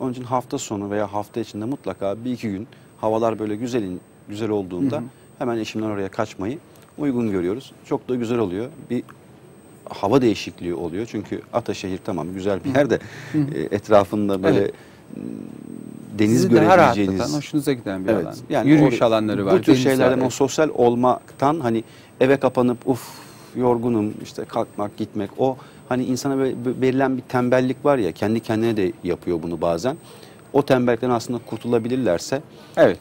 Onun 0.00 0.12
için 0.12 0.22
hafta 0.22 0.58
sonu 0.58 0.90
veya 0.90 1.12
hafta 1.12 1.40
içinde 1.40 1.64
mutlaka 1.64 2.24
bir 2.24 2.32
iki 2.32 2.50
gün 2.50 2.66
havalar 3.00 3.38
böyle 3.38 3.56
güzelin 3.56 4.00
güzel 4.28 4.50
olduğunda 4.50 5.02
hemen 5.38 5.58
eşimden 5.58 5.86
oraya 5.86 6.08
kaçmayı 6.08 6.58
uygun 6.98 7.30
görüyoruz. 7.30 7.72
Çok 7.86 8.08
da 8.08 8.14
güzel 8.14 8.38
oluyor. 8.38 8.68
Bir 8.90 9.02
hava 9.84 10.22
değişikliği 10.22 10.74
oluyor. 10.74 11.06
Çünkü 11.10 11.42
Ataşehir 11.52 12.00
tamam 12.04 12.34
güzel 12.34 12.64
bir 12.64 12.74
yer 12.74 12.90
de 12.90 12.98
etrafında 13.70 14.42
böyle 14.42 14.58
Evet. 14.58 14.74
Deniz 16.18 16.32
Sizi 16.32 16.56
daha 16.56 16.76
görebileceğiniz. 16.76 17.18
rahatlatan, 17.18 17.38
hoşunuza 17.38 17.72
giden 17.72 18.04
bir 18.04 18.10
Evet. 18.10 18.24
alan. 18.26 18.34
Yani 18.50 18.70
Yürüyüş 18.70 19.02
o- 19.02 19.04
alanları 19.04 19.46
var. 19.46 19.54
Bu 19.58 19.60
tür 19.62 19.76
şeylerden 19.76 20.20
var. 20.20 20.26
o 20.26 20.30
sosyal 20.30 20.68
olmaktan 20.74 21.60
hani 21.60 21.84
eve 22.20 22.36
kapanıp 22.36 22.88
uf 22.88 23.08
yorgunum 23.56 24.14
işte 24.22 24.44
kalkmak 24.44 24.96
gitmek 24.96 25.30
o 25.38 25.56
hani 25.88 26.04
insana 26.04 26.38
verilen 26.80 27.16
bir 27.16 27.22
tembellik 27.22 27.84
var 27.84 27.98
ya 27.98 28.12
kendi 28.12 28.40
kendine 28.40 28.76
de 28.76 28.92
yapıyor 29.04 29.42
bunu 29.42 29.60
bazen. 29.60 29.96
O 30.52 30.62
tembellikten 30.62 31.10
aslında 31.10 31.40
kurtulabilirlerse 31.46 32.42
Evet. 32.76 32.98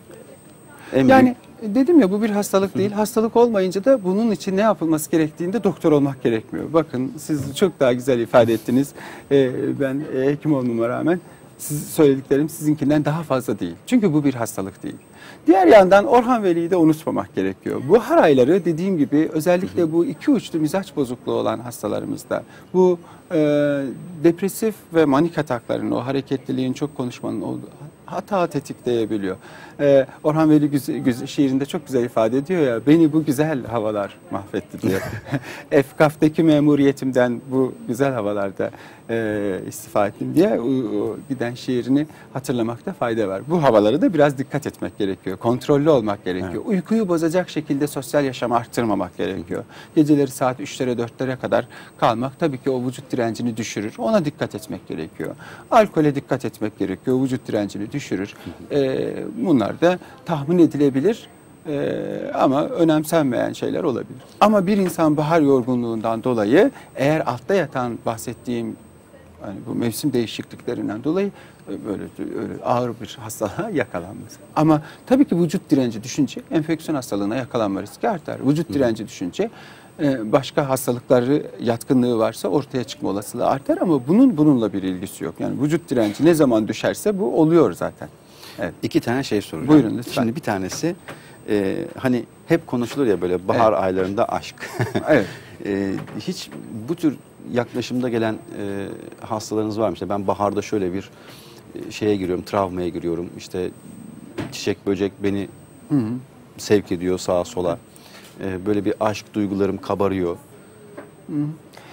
en 0.94 1.08
Yani 1.08 1.36
dedim 1.62 2.00
ya 2.00 2.12
bu 2.12 2.22
bir 2.22 2.30
hastalık 2.30 2.78
değil. 2.78 2.92
Hastalık 2.92 3.36
olmayınca 3.36 3.86
da 3.86 4.04
bunun 4.04 4.32
için 4.32 4.58
ne 4.58 4.62
yapılması 4.62 5.12
gerektiğinde 5.12 5.64
doktor 5.64 5.92
olmak 5.92 6.24
gerekmiyor. 6.24 6.74
Bakın 6.74 7.12
siz 7.18 7.56
çok 7.56 7.80
daha 7.80 7.94
güzel 7.94 8.20
ifade 8.20 8.54
ettiniz. 8.54 8.90
Ee, 9.32 9.52
ben 9.80 10.02
hekim 10.26 10.54
olmama 10.54 10.90
rağmen 10.90 11.20
siz 11.62 11.90
söylediklerim 11.90 12.50
sizinkinden 12.50 13.06
daha 13.06 13.24
fazla 13.24 13.60
değil. 13.60 13.76
Çünkü 13.88 14.14
bu 14.14 14.24
bir 14.24 14.34
hastalık 14.34 14.84
değil. 14.84 14.96
Diğer 15.48 15.68
yandan 15.68 16.06
Orhan 16.06 16.44
Veli'yi 16.44 16.72
de 16.72 16.76
unutmamak 16.76 17.36
gerekiyor. 17.36 17.82
Bu 17.90 18.00
har 18.00 18.18
ayları 18.18 18.66
dediğim 18.66 18.98
gibi 18.98 19.30
özellikle 19.34 19.92
bu 19.92 20.06
iki 20.06 20.32
uçlu 20.32 20.60
mizaç 20.60 20.96
bozukluğu 20.96 21.34
olan 21.34 21.60
hastalarımızda 21.60 22.44
bu 22.74 23.00
e, 23.32 23.38
depresif 24.24 24.76
ve 24.94 25.06
manik 25.06 25.38
atakların 25.38 25.92
o 25.92 26.06
hareketliliğin 26.06 26.74
çok 26.74 26.98
konuşmanın 26.98 27.42
olduğu 27.42 27.70
hata 28.12 28.48
tetikleyebiliyor. 28.48 29.38
Ee, 29.80 30.06
Orhan 30.24 30.50
Veli 30.50 30.70
güzel, 30.70 30.98
güzel, 30.98 31.28
şiirinde 31.28 31.66
çok 31.66 31.86
güzel 31.88 32.04
ifade 32.04 32.38
ediyor 32.38 32.62
ya 32.62 32.80
beni 32.88 33.14
bu 33.14 33.26
güzel 33.26 33.66
havalar 33.66 34.18
mahvetti 34.32 34.82
diyor. 34.82 35.02
Efkaftaki 35.72 36.44
memuriyetimden 36.44 37.42
bu 37.52 37.74
güzel 37.88 38.14
havalarda 38.14 38.72
e, 39.12 39.60
istifa 39.68 40.08
ettim 40.08 40.36
diye 40.36 40.60
o, 40.60 40.66
o 41.04 41.18
giden 41.30 41.54
şiirini 41.54 42.08
hatırlamakta 42.34 42.94
fayda 42.94 43.28
var. 43.28 43.42
Bu 43.48 43.64
havalara 43.64 44.02
da 44.02 44.14
biraz 44.14 44.38
dikkat 44.38 44.68
etmek 44.68 44.98
gerekiyor. 44.98 45.38
Kontrollü 45.38 45.90
olmak 45.90 46.26
gerekiyor. 46.26 46.64
Uykuyu 46.66 47.08
bozacak 47.08 47.50
şekilde 47.50 47.88
sosyal 47.88 48.26
yaşamı 48.26 48.56
arttırmamak 48.56 49.18
gerekiyor. 49.18 49.64
Geceleri 49.96 50.32
saat 50.32 50.60
3'lere 50.60 51.08
4'lere 51.08 51.38
kadar 51.40 51.68
kalmak 51.98 52.40
tabii 52.40 52.58
ki 52.58 52.70
o 52.70 52.86
vücut 52.88 53.12
direncini 53.12 53.58
düşürür. 53.58 53.94
Ona 53.98 54.26
dikkat 54.26 54.56
etmek 54.56 54.88
gerekiyor. 54.88 55.36
Alkole 55.72 56.16
dikkat 56.16 56.46
etmek 56.46 56.80
gerekiyor. 56.80 57.24
Vücut 57.24 57.48
direncini 57.48 57.92
düşürür. 57.92 58.34
Ee, 58.72 59.24
bunlar 59.38 59.82
da 59.82 60.00
tahmin 60.26 60.60
edilebilir. 60.60 61.28
Ee, 61.68 62.32
ama 62.34 62.64
önemsenmeyen 62.66 63.54
şeyler 63.54 63.84
olabilir. 63.84 64.22
Ama 64.40 64.68
bir 64.68 64.78
insan 64.78 65.18
bahar 65.18 65.42
yorgunluğundan 65.42 66.24
dolayı 66.24 66.72
eğer 66.96 67.20
altta 67.20 67.54
yatan 67.54 68.00
bahsettiğim 68.06 68.76
hani 69.42 69.56
bu 69.68 69.76
mevsim 69.76 70.14
değişikliklerinden 70.14 71.04
dolayı 71.04 71.32
e, 71.70 71.86
böyle 71.86 72.04
öyle 72.42 72.64
ağır 72.64 72.92
bir 73.02 73.18
hastalığa 73.22 73.70
yakalanmaz. 73.74 74.32
Ama 74.56 74.82
tabii 75.06 75.26
ki 75.26 75.38
vücut 75.38 75.70
direnci 75.70 76.04
düşünce 76.04 76.42
enfeksiyon 76.52 76.96
hastalığına 76.96 77.36
yakalanma 77.36 77.82
riski 77.82 78.10
artar. 78.10 78.48
Vücut 78.48 78.74
direnci 78.74 79.08
düşünce 79.08 79.50
e, 80.00 80.32
başka 80.32 80.70
hastalıkları 80.70 81.44
yatkınlığı 81.60 82.18
varsa 82.18 82.48
ortaya 82.48 82.84
çıkma 82.84 83.10
olasılığı 83.10 83.48
artar 83.48 83.78
ama 83.82 84.08
bunun 84.08 84.38
bununla 84.38 84.74
bir 84.74 84.84
ilgisi 84.84 85.24
yok. 85.24 85.36
Yani 85.40 85.62
vücut 85.62 85.90
direnci 85.90 86.26
ne 86.26 86.34
zaman 86.34 86.68
düşerse 86.68 87.20
bu 87.20 87.40
oluyor 87.42 87.74
zaten. 87.74 88.10
Evet. 88.60 88.74
iki 88.84 89.00
tane 89.00 89.24
şey 89.24 89.42
soracağım. 89.42 89.68
Buyurun 89.68 89.98
lütfen. 89.98 90.22
Şimdi 90.22 90.36
bir 90.36 90.42
tanesi 90.42 90.96
e, 91.50 91.86
hani 91.98 92.26
hep 92.48 92.68
konuşulur 92.68 93.06
ya 93.06 93.22
böyle 93.22 93.48
bahar 93.48 93.74
aylarında 93.74 94.26
aşk. 94.30 94.56
Evet. 95.10 95.26
E, 95.66 95.94
hiç 96.20 96.50
bu 96.90 96.96
tür 96.96 97.18
yaklaşımda 97.54 98.10
gelen 98.10 98.34
e, 98.34 98.88
hastalarınız 99.26 99.80
var 99.80 99.88
mı? 99.90 99.94
İşte 99.94 100.10
ben 100.10 100.28
baharda 100.28 100.62
şöyle 100.62 100.94
bir 100.94 101.10
e, 101.76 101.92
şeye 101.92 102.16
giriyorum, 102.16 102.44
travmaya 102.46 102.90
giriyorum. 102.90 103.30
İşte 103.38 103.70
çiçek 104.52 104.88
böcek 104.88 105.12
beni 105.24 105.48
sevk 106.58 106.92
ediyor 106.92 107.18
sağa 107.18 107.46
sola. 107.46 107.78
E, 108.44 108.66
böyle 108.66 108.86
bir 108.86 108.94
aşk 109.00 109.34
duygularım 109.34 109.78
kabarıyor. 109.78 110.38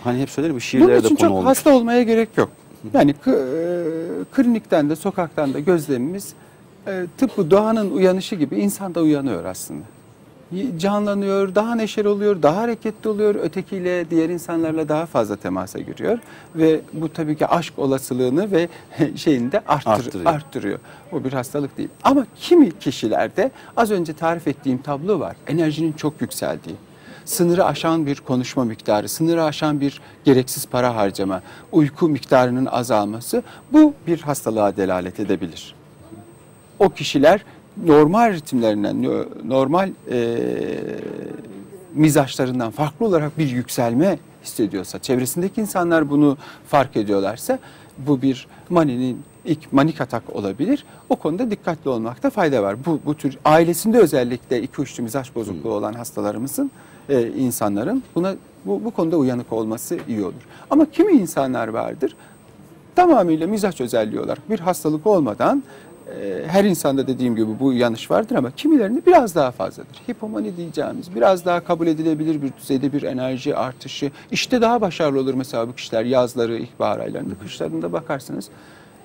Hani 0.05 0.21
hep 0.21 0.31
söylerim 0.31 0.53
bu 0.53 0.55
Bunun 0.55 0.61
şiirlere 0.61 0.95
de 1.03 1.07
için 1.07 1.17
konu 1.17 1.29
çok 1.29 1.31
olmuş. 1.37 1.47
hasta 1.51 1.75
olmaya 1.75 2.03
gerek 2.03 2.29
yok. 2.37 2.51
Yani 2.95 3.11
e, 3.11 3.35
klinikten 4.33 4.91
de 4.91 4.97
sokaktan 4.97 5.55
da 5.55 5.59
gözlemimiz 5.61 6.33
e, 6.87 7.07
tıpkı 7.19 7.51
doğanın 7.51 7.91
uyanışı 7.91 8.35
gibi 8.37 8.57
insan 8.57 8.95
da 8.95 9.01
uyanıyor 9.03 9.45
aslında. 9.45 9.85
Canlanıyor, 10.79 11.55
daha 11.55 11.75
neşeli 11.75 12.09
oluyor, 12.09 12.43
daha 12.43 12.57
hareketli 12.57 13.11
oluyor. 13.11 13.35
Ötekiyle, 13.35 14.11
diğer 14.11 14.29
insanlarla 14.29 14.89
daha 14.89 15.07
fazla 15.07 15.37
temasa 15.37 15.79
giriyor. 15.79 16.19
Ve 16.57 16.81
bu 16.93 17.13
tabii 17.13 17.37
ki 17.37 17.47
aşk 17.47 17.79
olasılığını 17.79 18.51
ve 18.51 18.69
şeyini 19.17 19.53
de 19.53 19.61
arttır, 19.69 19.91
Arttırıyor. 19.91 20.27
arttırıyor. 20.35 20.79
Bu 21.13 21.25
bir 21.25 21.33
hastalık 21.33 21.79
değil. 21.79 21.89
Ama 22.05 22.27
kimi 22.37 22.79
kişilerde 22.79 23.51
az 23.77 23.91
önce 23.91 24.13
tarif 24.13 24.49
ettiğim 24.49 24.79
tablo 24.79 25.21
var. 25.21 25.37
Enerjinin 25.47 25.93
çok 25.93 26.21
yükseldiği 26.21 26.77
sınırı 27.25 27.65
aşan 27.65 28.07
bir 28.07 28.17
konuşma 28.17 28.65
miktarı, 28.65 29.09
sınırı 29.09 29.45
aşan 29.45 29.81
bir 29.81 30.01
gereksiz 30.25 30.67
para 30.67 30.97
harcama, 30.97 31.43
uyku 31.73 32.09
miktarının 32.09 32.67
azalması 32.67 33.43
bu 33.73 33.95
bir 34.07 34.21
hastalığa 34.21 34.77
delalet 34.77 35.21
edebilir. 35.21 35.75
O 36.79 36.89
kişiler 36.89 37.45
normal 37.87 38.33
ritimlerinden, 38.33 39.03
no- 39.03 39.25
normal 39.45 39.91
e, 40.11 40.39
mizaçlarından 41.95 42.71
farklı 42.71 43.07
olarak 43.07 43.39
bir 43.39 43.49
yükselme 43.51 44.19
hissediyorsa, 44.45 44.99
çevresindeki 44.99 45.61
insanlar 45.61 46.11
bunu 46.11 46.37
fark 46.67 46.97
ediyorlarsa 46.97 47.59
bu 47.99 48.23
bir 48.23 48.47
maninin 48.71 49.23
ilk 49.45 49.73
manik 49.73 50.01
atak 50.01 50.37
olabilir. 50.37 50.85
O 51.09 51.17
konuda 51.17 51.51
dikkatli 51.51 51.91
olmakta 51.91 52.31
fayda 52.31 52.63
var. 52.63 52.77
Bu, 52.87 53.01
bu 53.07 53.15
tür 53.15 53.39
ailesinde 53.45 53.99
özellikle 53.99 54.63
iki 54.63 54.81
uçlu 54.81 55.03
mizaç 55.03 55.35
bozukluğu 55.35 55.73
olan 55.73 55.93
hastalarımızın, 55.93 56.71
e, 57.09 57.29
insanların 57.29 58.03
buna 58.15 58.35
bu, 58.65 58.85
bu 58.85 58.91
konuda 58.91 59.17
uyanık 59.17 59.53
olması 59.53 59.99
iyi 60.09 60.25
olur. 60.25 60.49
Ama 60.71 60.91
kimi 60.91 61.13
insanlar 61.13 61.69
vardır 61.69 62.17
tamamıyla 62.99 63.47
mizaç 63.47 63.81
özelliği 63.81 64.21
olarak 64.21 64.51
bir 64.51 64.61
hastalık 64.61 65.07
olmadan 65.07 65.63
her 66.47 66.65
insanda 66.65 67.07
dediğim 67.07 67.37
gibi 67.37 67.61
bu 67.61 67.73
yanlış 67.73 68.11
vardır 68.11 68.35
ama 68.37 68.51
kimilerinde 68.51 69.07
biraz 69.07 69.35
daha 69.35 69.51
fazladır. 69.51 69.97
Hipomani 70.11 70.57
diyeceğimiz 70.57 71.15
biraz 71.15 71.45
daha 71.45 71.61
kabul 71.65 71.87
edilebilir 71.87 72.43
bir 72.43 72.53
düzeyde 72.61 72.93
bir 72.93 73.03
enerji 73.03 73.57
artışı. 73.57 74.11
İşte 74.31 74.61
daha 74.61 74.81
başarılı 74.81 75.21
olur 75.21 75.35
mesela 75.35 75.69
bu 75.69 75.75
kişiler 75.75 76.05
yazları, 76.05 76.57
ilkbahar 76.57 76.99
aylarında, 77.01 77.35
kışlarında 77.43 77.93
bakarsınız 77.93 78.49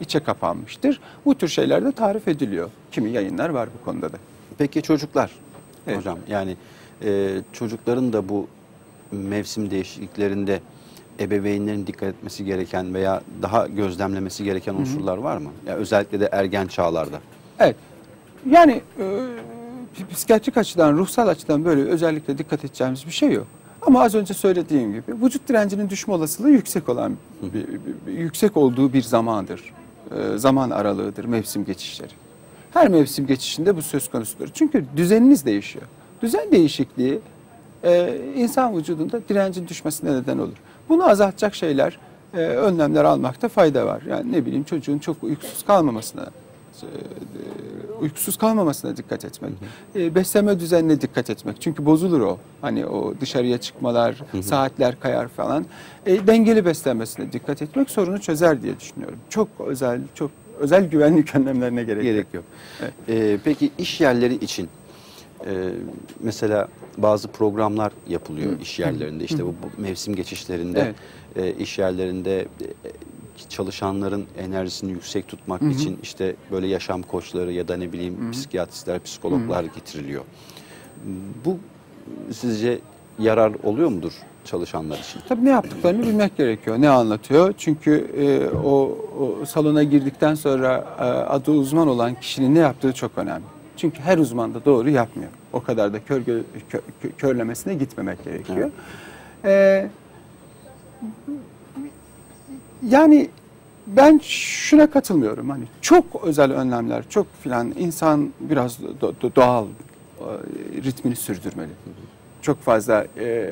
içe 0.02 0.20
kapanmıştır. 0.20 1.00
Bu 1.26 1.36
tür 1.36 1.48
şeyler 1.48 1.86
de 1.86 1.92
tarif 1.92 2.28
ediliyor. 2.28 2.70
Kimi 2.92 3.10
yayınlar 3.10 3.50
var 3.50 3.70
bu 3.80 3.86
konuda 3.86 4.14
da. 4.14 4.18
Peki 4.58 4.82
çocuklar 4.82 5.32
Evet. 5.88 5.98
hocam 5.98 6.18
yani 6.30 6.56
e, 7.04 7.30
çocukların 7.54 8.14
da 8.14 8.30
bu 8.30 8.48
mevsim 9.12 9.72
değişikliklerinde 9.72 10.60
ebeveynlerin 11.20 11.88
dikkat 11.88 12.10
etmesi 12.10 12.46
gereken 12.46 12.94
veya 12.94 13.22
daha 13.42 13.68
gözlemlemesi 13.68 14.44
gereken 14.44 14.74
unsurlar 14.74 15.18
var 15.18 15.38
mı? 15.38 15.50
Ya 15.68 15.76
özellikle 15.76 16.20
de 16.20 16.30
ergen 16.32 16.68
çağlarda. 16.68 17.20
Evet. 17.60 17.76
Yani 18.50 18.82
e, 19.00 19.04
psikiyatrik 20.14 20.58
açıdan, 20.58 20.94
ruhsal 20.94 21.28
açıdan 21.28 21.66
böyle 21.66 21.82
özellikle 21.82 22.38
dikkat 22.38 22.66
edeceğimiz 22.66 23.06
bir 23.06 23.12
şey 23.12 23.32
yok. 23.32 23.48
Ama 23.82 24.02
az 24.04 24.16
önce 24.16 24.34
söylediğim 24.34 24.92
gibi 24.92 25.04
vücut 25.26 25.48
direncinin 25.50 25.90
düşme 25.90 26.14
olasılığı 26.14 26.50
yüksek 26.50 26.90
olan, 26.90 27.18
bir- 27.42 27.54
bir- 27.54 27.68
bir- 28.08 28.18
yüksek 28.18 28.58
olduğu 28.58 28.94
bir 28.94 29.02
zamandır. 29.02 29.74
E, 30.12 30.38
zaman 30.38 30.70
aralığıdır 30.70 31.26
mevsim 31.26 31.66
geçişleri. 31.66 32.12
Her 32.74 32.88
mevsim 32.88 33.28
geçişinde 33.28 33.76
bu 33.78 33.82
söz 33.82 34.10
konusudur. 34.12 34.48
Çünkü 34.54 34.86
düzeniniz 34.98 35.46
değişiyor. 35.46 35.86
Düzen 36.22 36.52
değişikliği 36.52 37.20
e, 37.84 38.18
insan 38.36 38.78
vücudunda 38.78 39.22
direncin 39.30 39.68
düşmesine 39.68 40.12
neden 40.14 40.38
olur. 40.38 40.54
Bunu 40.90 41.10
azaltacak 41.10 41.56
şeyler, 41.56 41.98
e, 42.34 42.38
önlemler 42.38 43.04
almakta 43.04 43.48
fayda 43.50 43.86
var. 43.86 44.02
Yani 44.10 44.32
ne 44.32 44.46
bileyim 44.46 44.64
çocuğun 44.64 45.00
çok 45.00 45.24
uykusuz 45.24 45.66
kalmamasına, 45.66 46.26
e, 46.82 46.88
uykusuz 48.02 48.38
kalmamasına 48.38 48.98
dikkat 48.98 49.26
etmek. 49.26 49.52
E, 49.96 50.16
beslenme 50.16 50.60
düzenine 50.60 51.02
dikkat 51.02 51.30
etmek. 51.30 51.62
Çünkü 51.62 51.86
bozulur 51.86 52.22
o. 52.22 52.38
Hani 52.62 52.86
o 52.86 53.14
dışarıya 53.22 53.58
çıkmalar, 53.58 54.16
saatler 54.44 55.00
kayar 55.00 55.28
falan. 55.28 55.66
E, 56.06 56.28
dengeli 56.28 56.66
beslenmesine 56.66 57.32
dikkat 57.34 57.62
etmek 57.62 57.90
sorunu 57.90 58.22
çözer 58.22 58.62
diye 58.62 58.80
düşünüyorum. 58.80 59.18
Çok 59.30 59.48
özel, 59.68 60.02
çok 60.16 60.32
özel 60.60 60.90
güvenlik 60.90 61.36
önlemlerine 61.36 61.84
gerek, 61.84 62.04
Gerek 62.04 62.26
yok. 62.34 62.34
yok. 62.34 62.44
Evet. 62.82 62.94
E, 63.10 63.38
peki 63.44 63.72
iş 63.78 64.02
yerleri 64.02 64.36
için 64.36 64.70
e, 65.46 65.70
mesela 66.20 66.68
bazı 66.98 67.28
programlar 67.28 67.92
yapılıyor 68.08 68.60
iş 68.60 68.80
yerlerinde. 68.80 69.24
İşte 69.24 69.46
bu, 69.46 69.48
bu 69.48 69.82
mevsim 69.82 70.16
geçişlerinde 70.16 70.94
e, 71.36 71.52
iş 71.54 71.80
yerlerinde 71.80 72.40
e, 72.40 72.48
çalışanların 73.50 74.26
enerjisini 74.38 74.92
yüksek 74.92 75.28
tutmak 75.28 75.62
için 75.62 76.00
işte 76.04 76.36
böyle 76.52 76.68
yaşam 76.68 77.02
koçları 77.02 77.52
ya 77.54 77.68
da 77.68 77.78
ne 77.78 77.94
bileyim 77.94 78.32
psikiyatristler, 78.32 79.04
psikologlar 79.04 79.64
getiriliyor. 79.64 80.24
Bu 81.46 81.58
sizce 82.32 82.80
yarar 83.20 83.54
oluyor 83.64 83.90
mudur 83.90 84.14
çalışanlar 84.46 84.98
için? 84.98 85.20
Tabii 85.30 85.46
ne 85.46 85.50
yaptıklarını 85.50 86.02
bilmek 86.04 86.38
gerekiyor. 86.38 86.82
Ne 86.82 86.90
anlatıyor? 86.90 87.54
Çünkü 87.58 88.12
e, 88.18 88.58
o, 88.58 88.98
o 89.20 89.46
salona 89.46 89.84
girdikten 89.84 90.36
sonra 90.36 90.96
e, 91.00 91.04
adı 91.04 91.52
uzman 91.52 91.88
olan 91.88 92.16
kişinin 92.20 92.56
ne 92.56 92.60
yaptığı 92.60 92.94
çok 92.94 93.18
önemli. 93.18 93.44
Çünkü 93.84 94.00
her 94.02 94.18
uzman 94.18 94.54
da 94.54 94.66
doğru 94.66 94.90
yapmıyor. 94.90 95.30
O 95.54 95.64
kadar 95.64 95.94
da 95.94 96.04
kör, 96.04 96.22
kö- 96.22 96.44
kö- 96.72 97.12
körlemesine 97.18 97.74
gitmemek 97.74 98.24
gerekiyor. 98.24 98.72
E, 99.46 99.88
yani 102.88 103.30
ben 103.88 104.20
şuna 104.24 104.92
katılmıyorum. 104.92 105.50
Hani 105.50 105.64
çok 105.82 106.06
özel 106.24 106.52
önlemler, 106.52 107.04
çok 107.10 107.28
filan 107.42 107.74
insan 107.78 108.34
biraz 108.40 108.80
do- 108.80 109.14
do- 109.22 109.36
doğal 109.36 109.66
e, 109.66 109.72
ritmini 110.84 111.16
sürdürmeli. 111.16 111.72
Çok 112.42 112.62
fazla 112.62 113.08
e, 113.18 113.50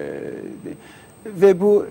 ve 1.25 1.61
bu 1.61 1.85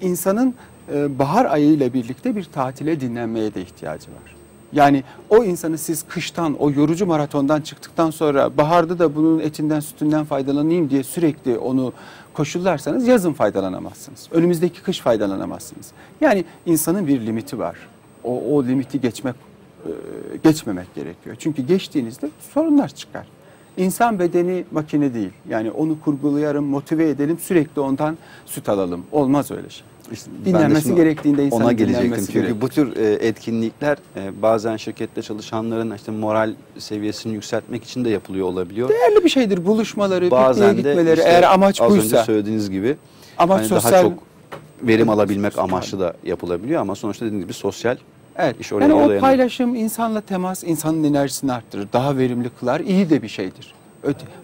insanın 0.00 0.54
e, 0.94 1.18
bahar 1.18 1.44
ayı 1.44 1.66
ile 1.66 1.92
birlikte 1.92 2.36
bir 2.36 2.44
tatile 2.44 3.00
dinlenmeye 3.00 3.54
de 3.54 3.62
ihtiyacı 3.62 4.10
var. 4.10 4.39
Yani 4.72 5.04
o 5.30 5.44
insanı 5.44 5.78
siz 5.78 6.02
kıştan, 6.02 6.56
o 6.58 6.70
yorucu 6.70 7.06
maratondan 7.06 7.60
çıktıktan 7.60 8.10
sonra 8.10 8.56
baharda 8.56 8.98
da 8.98 9.16
bunun 9.16 9.38
etinden 9.38 9.80
sütünden 9.80 10.24
faydalanayım 10.24 10.90
diye 10.90 11.02
sürekli 11.02 11.58
onu 11.58 11.92
koşullarsanız 12.34 13.06
yazın 13.08 13.32
faydalanamazsınız. 13.32 14.28
Önümüzdeki 14.30 14.82
kış 14.82 15.00
faydalanamazsınız. 15.00 15.92
Yani 16.20 16.44
insanın 16.66 17.06
bir 17.06 17.26
limiti 17.26 17.58
var. 17.58 17.76
O, 18.24 18.56
o 18.56 18.64
limiti 18.64 19.00
geçmek, 19.00 19.34
e, 19.86 19.90
geçmemek 20.42 20.94
gerekiyor. 20.94 21.36
Çünkü 21.38 21.62
geçtiğinizde 21.62 22.30
sorunlar 22.54 22.88
çıkar. 22.88 23.26
İnsan 23.76 24.18
bedeni 24.18 24.64
makine 24.70 25.14
değil. 25.14 25.32
Yani 25.48 25.70
onu 25.70 26.00
kurgulayalım, 26.00 26.64
motive 26.64 27.08
edelim, 27.08 27.38
sürekli 27.38 27.80
ondan 27.80 28.18
süt 28.46 28.68
alalım. 28.68 29.04
Olmaz 29.12 29.50
öyle 29.50 29.70
şey. 29.70 29.86
İşte 30.12 30.30
Dinlenmesi 30.44 30.94
gerektiğinde 30.94 31.44
insanın 31.46 31.62
ona 31.64 31.72
gelecektim. 31.72 32.14
Çünkü 32.16 32.32
gerekir. 32.32 32.60
bu 32.60 32.68
tür 32.68 32.96
e, 32.96 33.12
etkinlikler 33.12 33.98
e, 34.16 34.42
bazen 34.42 34.76
şirkette 34.76 35.22
çalışanların 35.22 35.94
işte 35.96 36.12
moral 36.12 36.54
seviyesini 36.78 37.32
yükseltmek 37.34 37.84
için 37.84 38.04
de 38.04 38.10
yapılıyor 38.10 38.46
olabiliyor. 38.46 38.88
Değerli 38.88 39.24
bir 39.24 39.28
şeydir 39.28 39.66
buluşmaları, 39.66 40.20
pikniğe 40.24 40.42
Bazen 40.42 40.70
de 40.70 40.76
gitmeleri. 40.76 41.18
işte 41.18 41.30
Eğer 41.30 41.42
amaç 41.42 41.80
az 41.80 41.90
önce 41.92 42.02
buysa. 42.02 42.24
söylediğiniz 42.24 42.70
gibi 42.70 42.96
Amaç 43.38 43.60
hani 43.60 43.70
daha 43.70 43.80
sosyal- 43.80 44.02
çok 44.02 44.12
verim 44.82 45.08
alabilmek 45.08 45.52
sosyal. 45.52 45.64
amaçlı 45.68 46.00
da 46.00 46.14
yapılabiliyor 46.24 46.80
ama 46.80 46.94
sonuçta 46.94 47.26
dediğiniz 47.26 47.44
gibi 47.46 47.52
sosyal 47.54 47.96
Evet. 48.36 48.60
iş 48.60 48.72
oraya 48.72 48.82
yani 48.88 48.94
o 49.16 49.20
paylaşım, 49.20 49.74
insanla 49.74 50.20
temas, 50.20 50.64
insanın 50.64 51.04
enerjisini 51.04 51.52
arttırır. 51.52 51.88
Daha 51.92 52.16
verimli 52.16 52.48
kılar. 52.60 52.80
iyi 52.80 53.10
de 53.10 53.22
bir 53.22 53.28
şeydir. 53.28 53.74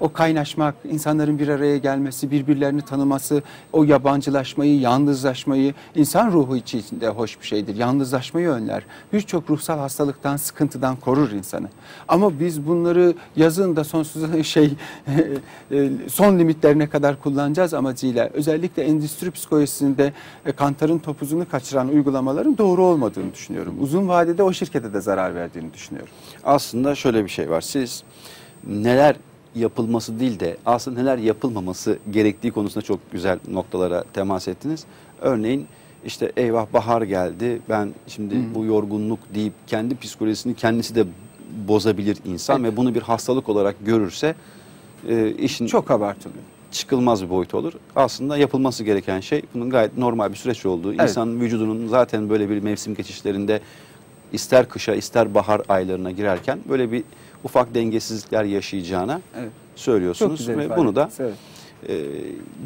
O 0.00 0.12
kaynaşmak, 0.12 0.74
insanların 0.84 1.38
bir 1.38 1.48
araya 1.48 1.78
gelmesi, 1.78 2.30
birbirlerini 2.30 2.82
tanıması, 2.82 3.42
o 3.72 3.84
yabancılaşmayı, 3.84 4.80
yalnızlaşmayı, 4.80 5.74
insan 5.94 6.32
ruhu 6.32 6.56
için 6.56 7.00
de 7.00 7.08
hoş 7.08 7.40
bir 7.40 7.46
şeydir. 7.46 7.76
Yalnızlaşmayı 7.76 8.48
önler. 8.48 8.82
Birçok 9.12 9.50
ruhsal 9.50 9.78
hastalıktan, 9.78 10.36
sıkıntıdan 10.36 10.96
korur 10.96 11.30
insanı. 11.30 11.68
Ama 12.08 12.40
biz 12.40 12.66
bunları 12.66 13.14
yazın 13.36 13.76
da 13.76 13.84
sonsuz 13.84 14.46
şey 14.46 14.72
e, 15.70 15.90
son 16.08 16.38
limitlerine 16.38 16.88
kadar 16.88 17.22
kullanacağız 17.22 17.74
amacıyla 17.74 18.30
özellikle 18.32 18.82
endüstri 18.82 19.30
psikolojisinde 19.30 20.12
e, 20.46 20.52
kantarın 20.52 20.98
topuzunu 20.98 21.48
kaçıran 21.48 21.88
uygulamaların 21.88 22.58
doğru 22.58 22.84
olmadığını 22.84 23.34
düşünüyorum. 23.34 23.74
Uzun 23.80 24.08
vadede 24.08 24.42
o 24.42 24.52
şirkete 24.52 24.94
de 24.94 25.00
zarar 25.00 25.34
verdiğini 25.34 25.74
düşünüyorum. 25.74 26.12
aslında 26.44 26.94
şöyle 26.94 27.24
bir 27.24 27.30
şey 27.30 27.50
var. 27.50 27.60
Siz 27.60 28.02
neler 28.66 29.16
yapılması 29.56 30.20
değil 30.20 30.40
de 30.40 30.56
aslında 30.66 31.00
neler 31.00 31.18
yapılmaması 31.18 31.98
gerektiği 32.10 32.50
konusunda 32.50 32.84
çok 32.84 33.12
güzel 33.12 33.38
noktalara 33.50 34.04
temas 34.12 34.48
ettiniz. 34.48 34.84
Örneğin 35.20 35.66
işte 36.04 36.32
eyvah 36.36 36.66
bahar 36.72 37.02
geldi 37.02 37.60
ben 37.68 37.94
şimdi 38.06 38.34
bu 38.54 38.64
yorgunluk 38.64 39.18
deyip 39.34 39.52
kendi 39.66 39.96
psikolojisini 39.96 40.54
kendisi 40.54 40.94
de 40.94 41.04
bozabilir 41.68 42.16
insan 42.24 42.60
Evet. 42.60 42.72
ve 42.72 42.76
bunu 42.76 42.94
bir 42.94 43.02
hastalık 43.02 43.48
olarak 43.48 43.76
görürse 43.86 44.34
e, 45.08 45.30
işin 45.30 45.66
Çok 45.66 45.90
abartılıyor. 45.90 46.42
çıkılmaz 46.72 47.22
bir 47.24 47.30
boyut 47.30 47.54
olur. 47.54 47.72
Aslında 47.96 48.36
yapılması 48.36 48.84
gereken 48.84 49.20
şey 49.20 49.42
bunun 49.54 49.70
gayet 49.70 49.98
normal 49.98 50.30
bir 50.30 50.36
süreç 50.36 50.66
olduğu. 50.66 50.92
Evet. 50.94 51.02
İnsanın 51.02 51.40
vücudunun 51.40 51.88
zaten 51.88 52.30
böyle 52.30 52.50
bir 52.50 52.60
mevsim 52.62 52.94
geçişlerinde 52.94 53.60
ister 54.32 54.68
kışa 54.68 54.94
ister 54.94 55.34
bahar 55.34 55.62
aylarına 55.68 56.10
girerken 56.10 56.58
böyle 56.68 56.92
bir 56.92 57.04
ufak 57.44 57.74
dengesizlikler 57.74 58.44
yaşayacağına 58.44 59.20
Evet. 59.38 59.50
söylüyorsunuz 59.76 60.48
ve 60.48 60.64
ifade 60.64 60.76
bunu 60.80 60.96
da 60.96 61.10
evet. 61.18 61.34
e, 61.88 61.94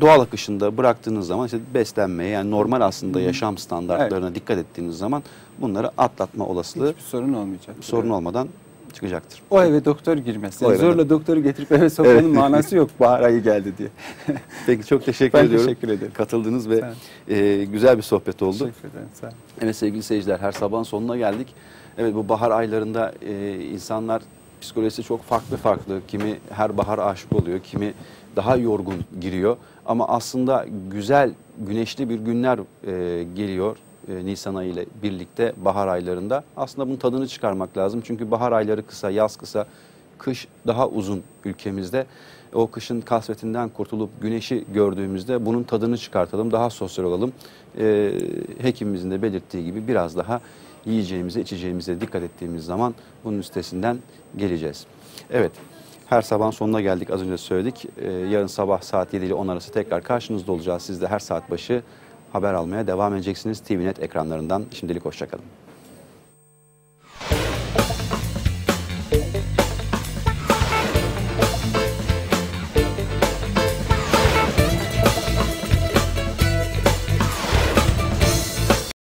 doğal 0.01 0.21
akışında 0.21 0.77
bıraktığınız 0.77 1.27
zaman 1.27 1.47
işte 1.47 1.59
beslenmeye 1.75 2.31
yani 2.31 2.51
normal 2.51 2.81
aslında 2.81 3.21
yaşam 3.21 3.59
standartlarına 3.59 4.35
dikkat 4.35 4.59
ettiğiniz 4.59 4.99
zaman 4.99 5.23
bunları 5.59 5.91
atlatma 5.99 6.47
olasılığı 6.47 6.89
Hiçbir 6.91 7.03
sorun 7.03 7.33
olmayacak. 7.33 7.77
sorun 7.81 8.11
olmadan 8.11 8.49
çıkacaktır. 8.95 9.43
O 9.51 9.63
eve 9.63 9.85
doktor 9.85 10.17
girmez. 10.17 10.63
Yani 10.63 10.77
zorla 10.77 11.09
doktoru 11.11 11.43
getirip 11.43 11.73
eve 11.73 11.91
sokmanın 11.91 12.19
Evet. 12.19 12.35
manası 12.37 12.77
yok 12.77 12.91
bahar 13.01 13.21
ayı 13.21 13.43
geldi 13.43 13.73
diye. 13.79 13.89
Peki 14.67 14.87
çok 14.87 15.05
teşekkür 15.05 15.39
Ben 15.39 15.45
ediyorum. 15.45 15.67
teşekkür 15.67 15.89
ederim. 15.89 16.13
Katıldınız 16.15 16.69
ve 16.71 16.85
e, 17.29 17.65
güzel 17.65 17.97
bir 17.97 18.03
sohbet 18.03 18.43
oldu. 18.43 18.59
Teşekkür 18.59 18.89
ederim. 18.89 19.09
Sağ 19.15 19.27
olun. 19.27 19.37
Evet 19.61 19.77
sevgili 19.77 20.03
seyirciler 20.03 20.39
her 20.39 20.53
sabahın 20.53 20.83
sonuna 20.83 21.17
geldik. 21.17 21.55
Evet 21.99 22.15
bu 22.15 22.29
bahar 22.29 22.51
aylarında 22.51 23.13
e, 23.27 23.61
insanlar 23.65 24.23
psikolojisi 24.61 25.03
çok 25.03 25.23
farklı 25.23 25.57
farklı. 25.57 26.01
Kimi 26.09 26.39
her 26.51 26.77
bahar 26.77 26.99
aşık 26.99 27.33
oluyor, 27.33 27.61
kimi 27.61 27.95
daha 28.37 28.57
yorgun 28.57 28.95
giriyor. 29.21 29.57
Ama 29.87 30.09
aslında 30.09 30.67
güzel, 30.91 31.33
güneşli 31.59 32.09
bir 32.09 32.19
günler 32.19 32.59
e, 32.87 33.25
geliyor 33.35 33.77
e, 34.09 34.25
Nisan 34.25 34.55
ayı 34.55 34.73
ile 34.73 34.87
birlikte 35.03 35.53
bahar 35.65 35.89
aylarında. 35.89 36.45
Aslında 36.57 36.89
bunun 36.89 36.97
tadını 36.97 37.29
çıkarmak 37.29 37.77
lazım. 37.77 38.01
Çünkü 38.05 38.31
bahar 38.31 38.53
ayları 38.53 38.87
kısa, 38.87 39.11
yaz 39.11 39.37
kısa, 39.37 39.67
kış 40.19 40.49
daha 40.67 40.89
uzun 40.89 41.23
ülkemizde. 41.45 42.07
O 42.55 42.67
kışın 42.67 43.01
kasvetinden 43.01 43.69
kurtulup 43.69 44.11
güneşi 44.23 44.65
gördüğümüzde 44.75 45.47
bunun 45.47 45.63
tadını 45.63 45.99
çıkartalım, 45.99 46.53
daha 46.53 46.71
sosyal 46.71 47.05
olalım. 47.05 47.33
Ee, 47.79 48.13
hekimimizin 48.63 49.11
de 49.11 49.23
belirttiği 49.23 49.65
gibi 49.65 49.89
biraz 49.89 50.17
daha 50.17 50.41
yiyeceğimize, 50.87 51.41
içeceğimize 51.41 52.01
dikkat 52.01 52.23
ettiğimiz 52.23 52.65
zaman 52.65 52.95
bunun 53.25 53.39
üstesinden 53.39 53.99
geleceğiz. 54.37 54.87
Evet, 55.31 55.53
her 56.07 56.23
sabahın 56.23 56.51
sonuna 56.51 56.81
geldik 56.81 57.11
az 57.11 57.23
önce 57.23 57.39
söyledik. 57.39 57.87
Ee, 57.99 58.11
yarın 58.11 58.47
sabah 58.47 58.81
saat 58.81 59.15
7 59.15 59.25
ile 59.25 59.35
10 59.35 59.49
arası 59.49 59.73
tekrar 59.73 60.03
karşınızda 60.03 60.53
olacağız. 60.53 60.83
Siz 60.83 61.01
de 61.01 61.07
her 61.07 61.19
saat 61.19 61.51
başı 61.51 61.83
haber 62.33 62.55
almaya 62.55 62.87
devam 62.87 63.15
edeceksiniz 63.15 63.61
TVNet 63.61 64.03
ekranlarından. 64.03 64.65
Şimdilik 64.75 65.05
hoşçakalın. 65.05 65.45